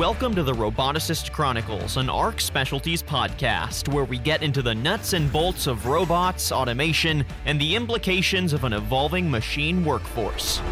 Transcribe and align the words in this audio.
Welcome 0.00 0.34
to 0.36 0.42
the 0.42 0.54
Roboticist 0.54 1.30
Chronicles, 1.30 1.98
an 1.98 2.08
ARC 2.08 2.40
Specialties 2.40 3.02
podcast 3.02 3.92
where 3.92 4.06
we 4.06 4.16
get 4.16 4.42
into 4.42 4.62
the 4.62 4.74
nuts 4.74 5.12
and 5.12 5.30
bolts 5.30 5.66
of 5.66 5.84
robots, 5.84 6.50
automation, 6.52 7.22
and 7.44 7.60
the 7.60 7.76
implications 7.76 8.54
of 8.54 8.64
an 8.64 8.72
evolving 8.72 9.30
machine 9.30 9.84
workforce. 9.84 10.62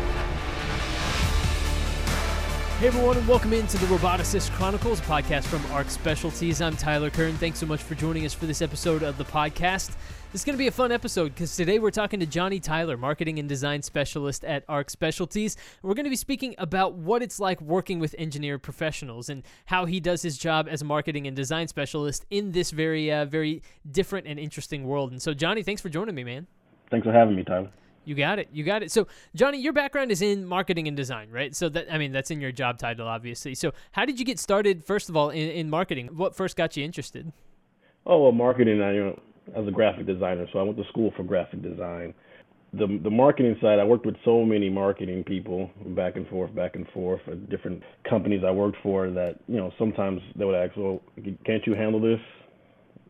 Hey 2.79 2.87
everyone, 2.87 3.17
and 3.17 3.27
welcome 3.27 3.53
into 3.53 3.77
the 3.77 3.87
Roboticist 3.87 4.53
Chronicles 4.53 5.01
podcast 5.01 5.47
from 5.47 5.67
ARC 5.73 5.91
Specialties. 5.91 6.63
I'm 6.63 6.77
Tyler 6.77 7.11
Kern. 7.11 7.35
Thanks 7.35 7.59
so 7.59 7.67
much 7.67 7.83
for 7.83 7.97
joining 7.97 8.25
us 8.25 8.33
for 8.33 8.47
this 8.47 8.63
episode 8.63 9.03
of 9.03 9.19
the 9.19 9.25
podcast. 9.25 9.97
This 10.31 10.43
is 10.43 10.45
going 10.45 10.55
to 10.55 10.59
be 10.59 10.69
a 10.69 10.71
fun 10.71 10.93
episode 10.93 11.35
because 11.35 11.57
today 11.57 11.81
we're 11.81 11.91
talking 11.91 12.21
to 12.21 12.27
Johnny 12.27 12.61
Tyler, 12.61 12.97
marketing 12.97 13.41
and 13.41 13.49
design 13.49 13.83
specialist 13.83 14.45
at 14.45 14.63
ARC 14.69 14.91
Specialties. 14.91 15.57
We're 15.83 15.95
going 15.95 16.05
to 16.05 16.11
be 16.11 16.15
speaking 16.15 16.55
about 16.57 16.95
what 16.95 17.21
it's 17.21 17.41
like 17.41 17.61
working 17.61 17.99
with 17.99 18.15
engineer 18.17 18.61
professionals 18.61 19.29
and 19.29 19.43
how 19.67 19.87
he 19.87 19.99
does 19.99 20.23
his 20.23 20.39
job 20.39 20.69
as 20.71 20.81
a 20.81 20.85
marketing 20.85 21.27
and 21.27 21.35
design 21.35 21.67
specialist 21.67 22.27
in 22.31 22.53
this 22.53 22.71
very, 22.71 23.11
uh, 23.11 23.25
very 23.25 23.61
different 23.91 24.29
and 24.29 24.39
interesting 24.39 24.85
world. 24.85 25.11
And 25.11 25.21
so, 25.21 25.35
Johnny, 25.35 25.65
thanks 25.65 25.83
for 25.83 25.89
joining 25.89 26.15
me, 26.15 26.23
man. 26.23 26.47
Thanks 26.93 27.05
for 27.05 27.13
having 27.13 27.35
me, 27.35 27.43
Tyler. 27.43 27.71
You 28.09 28.15
got 28.15 28.39
it. 28.39 28.49
You 28.51 28.65
got 28.65 28.83
it. 28.83 28.91
So, 28.91 29.07
Johnny, 29.35 29.59
your 29.61 29.75
background 29.75 30.11
is 30.11 30.23
in 30.23 30.47
marketing 30.47 30.89
and 30.89 30.97
design, 30.97 31.31
right? 31.31 31.55
So 31.55 31.69
that 31.69 31.93
I 31.93 31.99
mean, 31.99 32.11
that's 32.11 32.31
in 32.31 32.41
your 32.41 32.53
job 32.53 32.79
title, 32.79 33.07
obviously. 33.07 33.55
So, 33.55 33.73
how 33.93 34.07
did 34.07 34.19
you 34.19 34.25
get 34.25 34.39
started? 34.39 34.83
First 34.83 35.11
of 35.11 35.17
all, 35.17 35.29
in, 35.29 35.51
in 35.51 35.69
marketing, 35.69 36.09
what 36.15 36.35
first 36.35 36.57
got 36.57 36.75
you 36.75 36.85
interested? 36.87 37.31
Oh 38.07 38.23
well, 38.23 38.33
marketing. 38.33 38.81
I 38.81 38.95
you 38.95 39.05
know 39.05 39.21
as 39.55 39.69
a 39.69 39.71
graphic 39.71 40.07
designer, 40.07 40.47
so 40.55 40.59
I 40.59 40.63
went 40.63 40.79
to 40.79 40.85
school 40.89 41.13
for 41.19 41.23
graphic 41.23 41.61
design. 41.61 42.15
The 42.73 42.99
the 43.03 43.11
marketing 43.11 43.57
side, 43.61 43.79
I 43.79 43.85
worked 43.85 44.07
with 44.07 44.17
so 44.25 44.43
many 44.43 44.71
marketing 44.71 45.23
people 45.25 45.71
back 45.89 46.17
and 46.17 46.27
forth, 46.29 46.55
back 46.55 46.77
and 46.77 46.89
forth 46.89 47.21
at 47.27 47.51
different 47.51 47.83
companies 48.09 48.43
I 48.43 48.53
worked 48.53 48.79
for. 48.83 49.11
That 49.11 49.37
you 49.49 49.59
know 49.59 49.71
sometimes 49.79 50.23
they 50.35 50.47
would 50.47 50.55
ask, 50.55 50.75
"Well, 50.79 51.03
can't 51.45 51.67
you 51.67 51.75
handle 51.75 52.01
this?" 52.01 52.21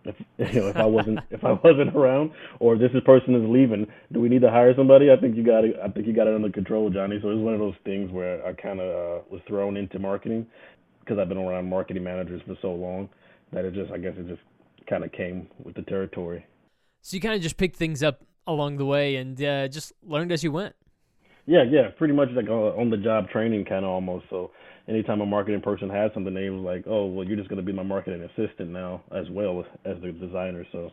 If 0.08 0.54
you 0.54 0.60
know 0.62 0.68
if 0.68 0.76
I 0.76 0.84
wasn't 0.84 1.20
if 1.30 1.44
I 1.44 1.52
wasn't 1.52 1.94
around, 1.94 2.32
or 2.60 2.76
this 2.76 2.90
person 3.04 3.34
is 3.34 3.48
leaving, 3.48 3.86
do 4.12 4.20
we 4.20 4.28
need 4.28 4.42
to 4.42 4.50
hire 4.50 4.74
somebody? 4.76 5.10
I 5.10 5.16
think 5.16 5.36
you 5.36 5.44
got 5.44 5.64
it. 5.64 5.76
I 5.82 5.88
think 5.88 6.06
you 6.06 6.12
got 6.12 6.26
it 6.26 6.34
under 6.34 6.50
control, 6.50 6.90
Johnny. 6.90 7.18
So 7.22 7.30
it 7.30 7.34
was 7.34 7.44
one 7.44 7.54
of 7.54 7.60
those 7.60 7.74
things 7.84 8.10
where 8.10 8.44
I 8.46 8.52
kind 8.52 8.80
of 8.80 8.88
uh, 8.88 9.22
was 9.30 9.40
thrown 9.46 9.76
into 9.76 9.98
marketing 9.98 10.46
because 11.00 11.18
I've 11.18 11.28
been 11.28 11.38
around 11.38 11.68
marketing 11.68 12.04
managers 12.04 12.42
for 12.46 12.56
so 12.60 12.72
long 12.72 13.08
that 13.52 13.64
it 13.64 13.74
just 13.74 13.92
I 13.92 13.98
guess 13.98 14.14
it 14.16 14.28
just 14.28 14.42
kind 14.88 15.04
of 15.04 15.12
came 15.12 15.48
with 15.62 15.74
the 15.74 15.82
territory. 15.82 16.46
So 17.02 17.16
you 17.16 17.20
kind 17.20 17.34
of 17.34 17.40
just 17.40 17.56
picked 17.56 17.76
things 17.76 18.02
up 18.02 18.24
along 18.46 18.78
the 18.78 18.86
way 18.86 19.16
and 19.16 19.42
uh, 19.42 19.68
just 19.68 19.92
learned 20.02 20.32
as 20.32 20.42
you 20.42 20.52
went. 20.52 20.74
Yeah, 21.46 21.62
yeah, 21.62 21.88
pretty 21.96 22.12
much 22.12 22.28
like 22.34 22.48
on 22.48 22.90
the 22.90 22.98
job 22.98 23.30
training 23.30 23.64
kind 23.64 23.84
of 23.84 23.90
almost. 23.90 24.26
So 24.28 24.50
anytime 24.88 25.20
a 25.20 25.26
marketing 25.26 25.60
person 25.60 25.88
had 25.90 26.12
something, 26.14 26.34
they 26.34 26.50
was 26.50 26.62
like, 26.62 26.84
"Oh, 26.86 27.06
well, 27.06 27.26
you're 27.26 27.36
just 27.36 27.48
going 27.48 27.60
to 27.60 27.66
be 27.66 27.72
my 27.72 27.82
marketing 27.82 28.22
assistant 28.22 28.70
now 28.70 29.02
as 29.12 29.28
well 29.30 29.64
as 29.84 29.96
the 30.02 30.12
designer." 30.12 30.64
So 30.72 30.90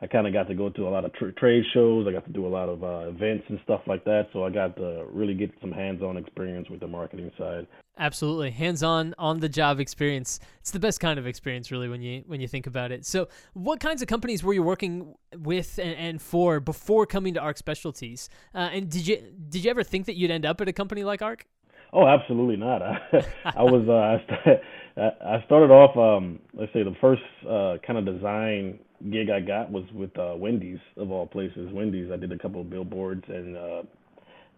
I 0.00 0.06
kind 0.06 0.26
of 0.26 0.32
got 0.32 0.46
to 0.48 0.54
go 0.54 0.68
to 0.68 0.88
a 0.88 0.90
lot 0.90 1.04
of 1.04 1.12
tra- 1.14 1.32
trade 1.32 1.64
shows. 1.72 2.06
I 2.06 2.12
got 2.12 2.26
to 2.26 2.32
do 2.32 2.46
a 2.46 2.48
lot 2.48 2.68
of 2.68 2.84
uh, 2.84 3.08
events 3.08 3.44
and 3.48 3.58
stuff 3.64 3.80
like 3.86 4.04
that. 4.04 4.28
So 4.32 4.44
I 4.44 4.50
got 4.50 4.76
to 4.76 5.06
really 5.10 5.34
get 5.34 5.50
some 5.60 5.72
hands-on 5.72 6.18
experience 6.18 6.68
with 6.68 6.80
the 6.80 6.86
marketing 6.86 7.30
side. 7.38 7.66
Absolutely, 7.98 8.50
hands-on, 8.50 9.14
on-the-job 9.16 9.80
experience. 9.80 10.38
It's 10.60 10.70
the 10.70 10.78
best 10.78 11.00
kind 11.00 11.18
of 11.18 11.26
experience, 11.26 11.70
really, 11.70 11.88
when 11.88 12.02
you 12.02 12.24
when 12.26 12.42
you 12.42 12.48
think 12.48 12.66
about 12.66 12.92
it. 12.92 13.06
So, 13.06 13.28
what 13.54 13.80
kinds 13.80 14.02
of 14.02 14.08
companies 14.08 14.44
were 14.44 14.52
you 14.52 14.62
working 14.62 15.14
with 15.34 15.78
and, 15.78 15.96
and 15.96 16.20
for 16.20 16.60
before 16.60 17.06
coming 17.06 17.32
to 17.34 17.40
Arc 17.40 17.56
Specialties? 17.56 18.28
Uh, 18.54 18.68
and 18.72 18.90
did 18.90 19.06
you 19.06 19.22
did 19.48 19.64
you 19.64 19.70
ever 19.70 19.82
think 19.82 20.04
that 20.06 20.16
you'd 20.16 20.30
end 20.30 20.44
up 20.44 20.60
at 20.60 20.68
a 20.68 20.74
company 20.74 21.04
like 21.04 21.22
Arc? 21.22 21.46
Oh, 21.92 22.06
absolutely 22.06 22.56
not. 22.56 22.82
I, 22.82 22.98
I 23.44 23.62
was 23.62 23.88
uh, 23.88 25.00
I, 25.00 25.44
started 25.46 25.70
off 25.70 25.96
um, 25.96 26.40
let's 26.54 26.72
say 26.72 26.82
the 26.82 26.96
first 27.00 27.22
uh, 27.48 27.76
kind 27.86 27.98
of 27.98 28.14
design 28.14 28.78
gig 29.10 29.30
I 29.30 29.40
got 29.40 29.70
was 29.70 29.84
with 29.94 30.16
uh, 30.18 30.34
Wendy's 30.36 30.78
of 30.96 31.10
all 31.10 31.26
places. 31.26 31.70
Wendy's. 31.72 32.10
I 32.10 32.16
did 32.16 32.32
a 32.32 32.38
couple 32.38 32.60
of 32.60 32.70
billboards 32.70 33.24
and 33.28 33.56
uh, 33.56 33.82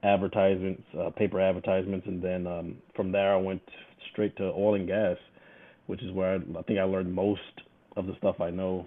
advertisements, 0.03 0.83
uh, 0.99 1.11
paper 1.11 1.41
advertisements, 1.41 2.07
and 2.07 2.23
then 2.23 2.47
um, 2.47 2.77
from 2.95 3.13
there 3.13 3.35
I 3.35 3.37
went 3.37 3.63
straight 4.13 4.37
to 4.37 4.45
oil 4.45 4.75
and 4.75 4.87
gas, 4.87 5.17
which 5.87 6.03
is 6.03 6.13
where 6.13 6.35
I, 6.35 6.59
I 6.59 6.63
think 6.63 6.79
I 6.79 6.85
learned 6.85 7.13
most 7.13 7.41
of 7.97 8.07
the 8.07 8.15
stuff 8.19 8.41
I 8.41 8.51
know 8.51 8.87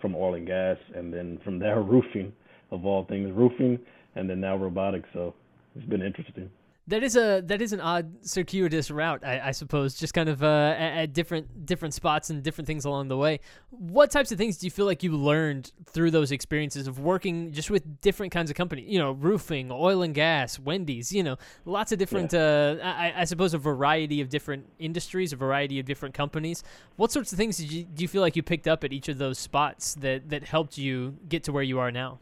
from 0.00 0.14
oil 0.14 0.34
and 0.34 0.46
gas, 0.46 0.76
and 0.94 1.12
then 1.12 1.38
from 1.44 1.58
there 1.58 1.82
roofing, 1.82 2.32
of 2.70 2.86
all 2.86 3.04
things, 3.04 3.30
roofing, 3.34 3.78
and 4.14 4.28
then 4.28 4.40
now 4.40 4.56
robotics. 4.56 5.08
So 5.12 5.34
it's 5.74 5.86
been 5.86 6.02
interesting. 6.02 6.50
That 6.86 7.02
is 7.02 7.16
a 7.16 7.40
that 7.46 7.62
is 7.62 7.72
an 7.72 7.80
odd 7.80 8.26
circuitous 8.26 8.90
route, 8.90 9.24
I, 9.24 9.40
I 9.40 9.50
suppose. 9.52 9.94
Just 9.94 10.12
kind 10.12 10.28
of 10.28 10.42
uh, 10.42 10.74
at, 10.76 10.98
at, 10.98 11.12
different 11.14 11.64
different 11.64 11.94
spots 11.94 12.28
and 12.28 12.42
different 12.42 12.66
things 12.66 12.84
along 12.84 13.08
the 13.08 13.16
way. 13.16 13.40
What 13.70 14.10
types 14.10 14.30
of 14.32 14.36
things 14.36 14.58
do 14.58 14.66
you 14.66 14.70
feel 14.70 14.84
like 14.84 15.02
you 15.02 15.16
learned 15.16 15.72
through 15.86 16.10
those 16.10 16.30
experiences 16.30 16.86
of 16.86 16.98
working 16.98 17.52
just 17.52 17.70
with 17.70 18.02
different 18.02 18.32
kinds 18.32 18.50
of 18.50 18.56
companies? 18.56 18.84
You 18.86 18.98
know, 18.98 19.12
roofing, 19.12 19.70
oil 19.72 20.02
and 20.02 20.14
gas, 20.14 20.58
Wendy's. 20.58 21.10
You 21.10 21.22
know, 21.22 21.36
lots 21.64 21.90
of 21.90 21.98
different. 21.98 22.34
Yeah. 22.34 22.40
Uh, 22.40 22.78
I, 22.84 23.14
I, 23.22 23.24
suppose 23.24 23.54
a 23.54 23.58
variety 23.58 24.20
of 24.20 24.28
different 24.28 24.66
industries, 24.78 25.32
a 25.32 25.36
variety 25.36 25.80
of 25.80 25.86
different 25.86 26.14
companies. 26.14 26.62
What 26.96 27.10
sorts 27.10 27.32
of 27.32 27.38
things 27.38 27.56
did 27.56 27.72
you, 27.72 27.84
do 27.84 28.02
you 28.02 28.08
feel 28.08 28.20
like 28.20 28.36
you 28.36 28.42
picked 28.42 28.68
up 28.68 28.84
at 28.84 28.92
each 28.92 29.08
of 29.08 29.16
those 29.16 29.38
spots 29.38 29.94
that 29.94 30.28
that 30.28 30.44
helped 30.44 30.76
you 30.76 31.16
get 31.30 31.44
to 31.44 31.52
where 31.52 31.62
you 31.62 31.78
are 31.78 31.90
now? 31.90 32.18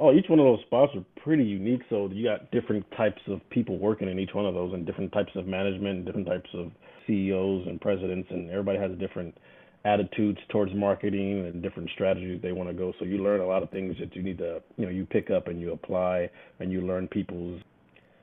Oh, 0.00 0.12
each 0.12 0.26
one 0.28 0.38
of 0.38 0.44
those 0.44 0.60
spots 0.66 0.92
are 0.94 1.04
pretty 1.22 1.44
unique. 1.44 1.82
So 1.90 2.08
you 2.12 2.24
got 2.24 2.50
different 2.52 2.84
types 2.96 3.20
of 3.26 3.40
people 3.50 3.78
working 3.78 4.08
in 4.08 4.18
each 4.18 4.32
one 4.32 4.46
of 4.46 4.54
those, 4.54 4.72
and 4.72 4.86
different 4.86 5.12
types 5.12 5.32
of 5.34 5.46
management, 5.46 5.98
and 5.98 6.06
different 6.06 6.26
types 6.26 6.50
of 6.54 6.70
CEOs 7.06 7.66
and 7.66 7.80
presidents, 7.80 8.28
and 8.30 8.50
everybody 8.50 8.78
has 8.78 8.92
different 8.98 9.36
attitudes 9.84 10.38
towards 10.50 10.72
marketing 10.74 11.46
and 11.46 11.62
different 11.62 11.88
strategies 11.94 12.40
they 12.42 12.52
want 12.52 12.68
to 12.68 12.74
go. 12.74 12.92
So 12.98 13.04
you 13.04 13.22
learn 13.22 13.40
a 13.40 13.46
lot 13.46 13.62
of 13.62 13.70
things 13.70 13.96
that 14.00 14.14
you 14.14 14.22
need 14.22 14.38
to, 14.38 14.60
you 14.76 14.84
know, 14.84 14.90
you 14.90 15.06
pick 15.06 15.30
up 15.30 15.48
and 15.48 15.60
you 15.60 15.72
apply, 15.72 16.30
and 16.60 16.70
you 16.70 16.82
learn 16.82 17.08
people's 17.08 17.60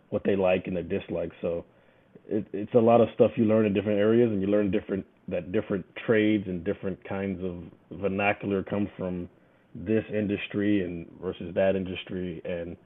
what 0.10 0.24
they 0.24 0.36
like 0.36 0.68
and 0.68 0.76
their 0.76 0.84
dislikes. 0.84 1.36
So 1.42 1.66
it, 2.28 2.46
it's 2.54 2.74
a 2.74 2.80
lot 2.80 3.02
of 3.02 3.10
stuff 3.16 3.32
you 3.36 3.46
learn 3.46 3.66
in 3.66 3.74
different 3.74 4.00
areas, 4.00 4.32
and 4.32 4.42
you 4.42 4.48
learn 4.48 4.72
different 4.72 5.06
that 5.28 5.52
different 5.52 5.84
trades 6.06 6.46
and 6.48 6.64
different 6.64 7.04
kinds 7.04 7.44
of 7.44 8.00
vernacular 8.00 8.64
come 8.64 8.88
from 8.98 9.28
this 9.76 10.04
industry 10.14 10.84
and 10.84 11.06
versus 11.22 11.54
that 11.56 11.76
industry, 11.76 12.42
and 12.46 12.78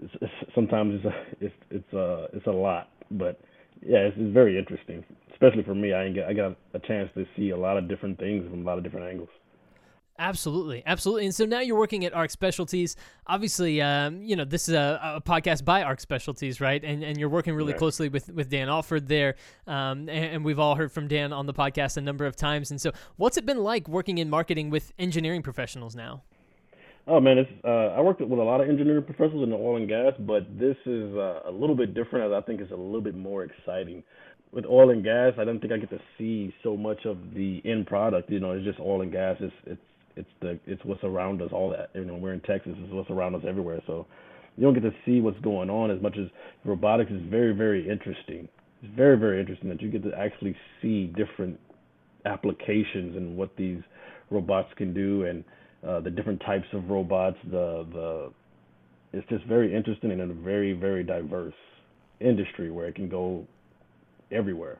it's, 0.00 0.14
it's, 0.20 0.54
sometimes 0.54 0.94
it's 0.96 1.04
a, 1.04 1.44
it's 1.44 1.54
it's 1.70 1.92
a 1.92 2.26
it's 2.32 2.46
a 2.46 2.52
lot, 2.52 2.88
but 3.10 3.40
yeah, 3.84 3.98
it's, 3.98 4.16
it's 4.18 4.32
very 4.32 4.58
interesting, 4.58 5.04
especially 5.32 5.64
for 5.64 5.74
me. 5.74 5.92
I 5.92 6.10
get 6.10 6.28
I 6.28 6.32
got 6.32 6.56
a 6.74 6.78
chance 6.78 7.10
to 7.14 7.24
see 7.36 7.50
a 7.50 7.56
lot 7.56 7.76
of 7.76 7.88
different 7.88 8.18
things 8.18 8.48
from 8.48 8.62
a 8.62 8.64
lot 8.64 8.78
of 8.78 8.84
different 8.84 9.06
angles. 9.08 9.28
Absolutely, 10.18 10.82
absolutely. 10.84 11.24
And 11.24 11.34
so 11.34 11.46
now 11.46 11.60
you're 11.60 11.78
working 11.78 12.04
at 12.04 12.12
Arc 12.12 12.30
Specialties. 12.30 12.96
Obviously, 13.26 13.80
um, 13.80 14.22
you 14.22 14.36
know 14.36 14.44
this 14.44 14.68
is 14.68 14.74
a, 14.74 15.00
a, 15.16 15.20
podcast 15.20 15.64
by 15.64 15.82
Arc 15.82 16.00
Specialties, 16.00 16.60
right? 16.60 16.82
And 16.84 17.02
and 17.02 17.18
you're 17.18 17.30
working 17.30 17.54
really 17.54 17.72
right. 17.72 17.78
closely 17.78 18.08
with 18.08 18.28
with 18.30 18.50
Dan 18.50 18.68
Alford 18.68 19.08
there. 19.08 19.36
Um, 19.66 20.08
and, 20.08 20.10
and, 20.10 20.44
we've 20.44 20.58
all 20.58 20.74
heard 20.74 20.92
from 20.92 21.08
Dan 21.08 21.32
on 21.32 21.46
the 21.46 21.54
podcast 21.54 21.96
a 21.96 22.02
number 22.02 22.26
of 22.26 22.36
times. 22.36 22.70
And 22.70 22.80
so, 22.80 22.92
what's 23.16 23.36
it 23.36 23.46
been 23.46 23.58
like 23.58 23.88
working 23.88 24.18
in 24.18 24.28
marketing 24.28 24.70
with 24.70 24.92
engineering 24.98 25.42
professionals 25.42 25.96
now? 25.96 26.22
Oh 27.06 27.18
man, 27.18 27.38
it's 27.38 27.50
uh, 27.64 27.96
I 27.96 28.00
worked 28.00 28.20
with 28.20 28.38
a 28.38 28.42
lot 28.42 28.60
of 28.60 28.68
engineering 28.68 29.02
professionals 29.02 29.42
in 29.42 29.50
the 29.50 29.56
oil 29.56 29.76
and 29.76 29.88
gas, 29.88 30.12
but 30.20 30.46
this 30.58 30.76
is 30.86 31.14
uh, 31.16 31.40
a 31.46 31.50
little 31.50 31.74
bit 31.74 31.94
different. 31.94 32.32
As 32.32 32.36
I 32.36 32.46
think 32.46 32.60
it's 32.60 32.70
a 32.70 32.76
little 32.76 33.00
bit 33.00 33.16
more 33.16 33.44
exciting. 33.44 34.04
With 34.52 34.66
oil 34.66 34.90
and 34.90 35.02
gas, 35.02 35.32
I 35.38 35.44
don't 35.44 35.58
think 35.60 35.72
I 35.72 35.78
get 35.78 35.88
to 35.90 36.00
see 36.18 36.54
so 36.62 36.76
much 36.76 37.06
of 37.06 37.16
the 37.34 37.62
end 37.64 37.86
product. 37.86 38.30
You 38.30 38.38
know, 38.38 38.52
it's 38.52 38.64
just 38.64 38.78
oil 38.78 39.00
and 39.00 39.10
gas. 39.10 39.36
It's 39.40 39.54
it's 39.66 39.80
it's 40.16 40.28
the 40.40 40.58
it's 40.66 40.84
what's 40.84 41.04
around 41.04 41.42
us. 41.42 41.50
All 41.52 41.70
that 41.70 41.90
you 41.94 42.04
know, 42.04 42.16
we're 42.16 42.32
in 42.32 42.40
Texas. 42.40 42.72
It's 42.76 42.92
what's 42.92 43.10
around 43.10 43.34
us 43.34 43.42
everywhere. 43.46 43.80
So 43.86 44.06
you 44.56 44.64
don't 44.64 44.74
get 44.74 44.82
to 44.82 44.94
see 45.04 45.20
what's 45.20 45.38
going 45.40 45.70
on 45.70 45.90
as 45.90 46.00
much 46.02 46.16
as 46.18 46.28
robotics 46.64 47.10
is 47.10 47.22
very 47.30 47.52
very 47.52 47.88
interesting. 47.88 48.48
It's 48.82 48.94
very 48.96 49.18
very 49.18 49.40
interesting 49.40 49.68
that 49.68 49.80
you 49.80 49.90
get 49.90 50.02
to 50.04 50.18
actually 50.18 50.56
see 50.80 51.06
different 51.06 51.58
applications 52.24 53.16
and 53.16 53.36
what 53.36 53.50
these 53.56 53.80
robots 54.30 54.68
can 54.76 54.94
do 54.94 55.24
and 55.24 55.44
uh, 55.86 56.00
the 56.00 56.10
different 56.10 56.40
types 56.40 56.66
of 56.72 56.90
robots. 56.90 57.36
The 57.50 57.86
the 57.92 58.32
it's 59.12 59.28
just 59.28 59.44
very 59.46 59.74
interesting 59.74 60.10
and 60.10 60.20
a 60.20 60.34
very 60.34 60.72
very 60.72 61.02
diverse 61.02 61.54
industry 62.20 62.70
where 62.70 62.86
it 62.86 62.94
can 62.94 63.08
go 63.08 63.46
everywhere 64.30 64.78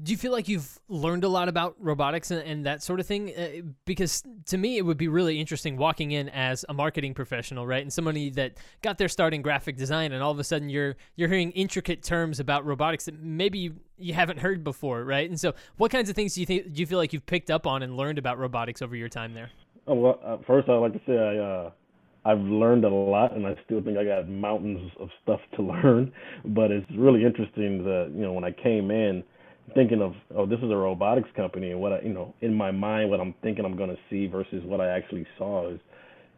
do 0.00 0.10
you 0.10 0.18
feel 0.18 0.32
like 0.32 0.48
you've 0.48 0.80
learned 0.88 1.22
a 1.22 1.28
lot 1.28 1.48
about 1.48 1.76
robotics 1.78 2.30
and, 2.30 2.42
and, 2.42 2.66
that 2.66 2.82
sort 2.82 2.98
of 2.98 3.06
thing? 3.06 3.30
Uh, 3.36 3.72
because 3.84 4.22
to 4.46 4.56
me, 4.56 4.78
it 4.78 4.82
would 4.82 4.96
be 4.96 5.08
really 5.08 5.38
interesting 5.38 5.76
walking 5.76 6.12
in 6.12 6.28
as 6.30 6.64
a 6.68 6.74
marketing 6.74 7.14
professional, 7.14 7.66
right, 7.66 7.82
and 7.82 7.92
somebody 7.92 8.30
that 8.30 8.56
got 8.80 8.98
their 8.98 9.08
start 9.08 9.34
in 9.34 9.42
graphic 9.42 9.76
design, 9.76 10.12
and 10.12 10.22
all 10.22 10.30
of 10.30 10.38
a 10.38 10.44
sudden 10.44 10.68
you're 10.68 10.96
you're 11.16 11.28
hearing 11.28 11.50
intricate 11.52 12.02
terms 12.02 12.40
about 12.40 12.64
robotics 12.64 13.04
that 13.04 13.20
maybe 13.20 13.58
you, 13.58 13.74
you 13.98 14.14
haven't 14.14 14.38
heard 14.38 14.64
before, 14.64 15.04
right? 15.04 15.28
And 15.28 15.38
so, 15.38 15.54
what 15.76 15.90
kinds 15.90 16.08
of 16.08 16.16
things 16.16 16.34
do 16.34 16.40
you 16.40 16.46
think 16.46 16.72
do 16.72 16.80
you 16.80 16.86
feel 16.86 16.98
like 16.98 17.12
you've 17.12 17.26
picked 17.26 17.50
up 17.50 17.66
on 17.66 17.82
and 17.82 17.96
learned 17.96 18.18
about 18.18 18.38
robotics 18.38 18.82
over 18.82 18.96
your 18.96 19.08
time 19.08 19.34
there? 19.34 19.50
Oh, 19.86 19.94
well, 19.94 20.20
uh, 20.24 20.36
first 20.46 20.68
I'd 20.68 20.76
like 20.76 20.92
to 20.94 21.00
say 21.06 21.18
I. 21.18 21.38
Uh... 21.38 21.70
I've 22.24 22.38
learned 22.38 22.84
a 22.84 22.88
lot, 22.88 23.34
and 23.34 23.44
I 23.44 23.56
still 23.64 23.82
think 23.82 23.98
I 23.98 24.04
got 24.04 24.28
mountains 24.28 24.92
of 25.00 25.08
stuff 25.24 25.40
to 25.56 25.62
learn. 25.82 26.12
But 26.44 26.70
it's 26.70 26.86
really 26.96 27.24
interesting 27.24 27.82
that 27.82 28.12
you 28.14 28.22
know 28.22 28.32
when 28.32 28.44
I 28.44 28.52
came 28.52 28.92
in, 28.92 29.24
thinking 29.74 30.02
of 30.02 30.14
oh 30.36 30.46
this 30.46 30.58
is 30.58 30.70
a 30.70 30.76
robotics 30.76 31.30
company 31.36 31.70
and 31.72 31.80
what 31.80 31.92
I 31.92 32.00
you 32.02 32.12
know 32.12 32.34
in 32.42 32.54
my 32.54 32.70
mind 32.70 33.10
what 33.10 33.20
I'm 33.20 33.34
thinking 33.42 33.64
I'm 33.64 33.76
gonna 33.76 33.96
see 34.10 34.26
versus 34.26 34.62
what 34.64 34.80
I 34.80 34.88
actually 34.88 35.26
saw 35.38 35.70
is 35.70 35.80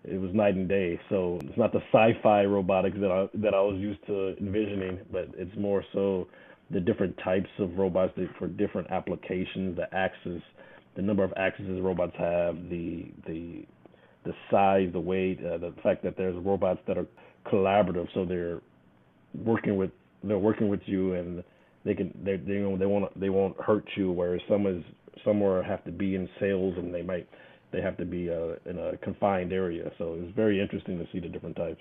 it 0.05 0.21
was 0.21 0.33
night 0.35 0.55
and 0.55 0.69
day. 0.69 1.01
So 1.09 1.39
it's 1.45 1.59
not 1.59 1.73
the 1.73 1.81
sci-fi 1.93 2.45
robotics 2.45 2.97
that 3.01 3.11
I 3.11 3.29
that 3.39 3.55
I 3.55 3.61
was 3.61 3.77
used 3.79 4.05
to 4.07 4.37
envisioning, 4.39 5.01
but 5.11 5.29
it's 5.37 5.57
more 5.57 5.83
so 5.93 6.29
the 6.71 6.81
different 6.81 7.17
types 7.25 7.49
of 7.59 7.79
robots 7.79 8.13
that, 8.17 8.29
for 8.39 8.47
different 8.47 8.91
applications, 8.91 9.77
the 9.77 9.93
axis, 9.95 10.43
the 10.97 11.03
number 11.03 11.25
of 11.25 11.33
axes 11.37 11.81
robots 11.81 12.15
have, 12.19 12.57
the 12.69 13.13
the 13.27 13.67
the 14.25 14.35
size, 14.51 14.91
the 14.93 15.01
weight, 15.01 15.39
uh, 15.45 15.59
the 15.59 15.75
fact 15.83 16.03
that 16.05 16.17
there's 16.17 16.37
robots 16.45 16.81
that 16.87 16.99
are 16.99 17.07
collaborative, 17.47 18.09
so 18.15 18.25
they're 18.25 18.61
working 19.35 19.77
with 19.77 19.91
they're 20.23 20.39
working 20.39 20.69
with 20.69 20.81
you 20.87 21.15
and 21.15 21.45
they 21.85 21.95
can 21.95 22.13
they 22.25 22.37
they 22.37 22.55
you 22.55 22.71
know 22.71 22.77
they 22.77 22.87
won't 22.87 23.19
they 23.19 23.31
won't 23.31 23.61
hurt 23.61 23.87
you, 23.97 24.11
whereas 24.11 24.41
some 24.49 24.67
is 24.67 24.83
somewhere 25.25 25.63
have 25.63 25.85
to 25.85 25.93
be 25.93 26.15
in 26.15 26.29
cells 26.39 26.75
and 26.77 26.93
they 26.95 27.03
might 27.03 27.29
they 27.73 27.81
have 27.81 27.97
to 27.97 28.05
be 28.05 28.31
uh, 28.31 28.55
in 28.67 28.79
a 28.79 28.97
confined 28.99 29.53
area. 29.53 29.91
So 29.99 30.17
it's 30.21 30.35
very 30.35 30.61
interesting 30.61 30.99
to 30.99 31.07
see 31.13 31.21
the 31.21 31.29
different 31.29 31.57
types. 31.57 31.81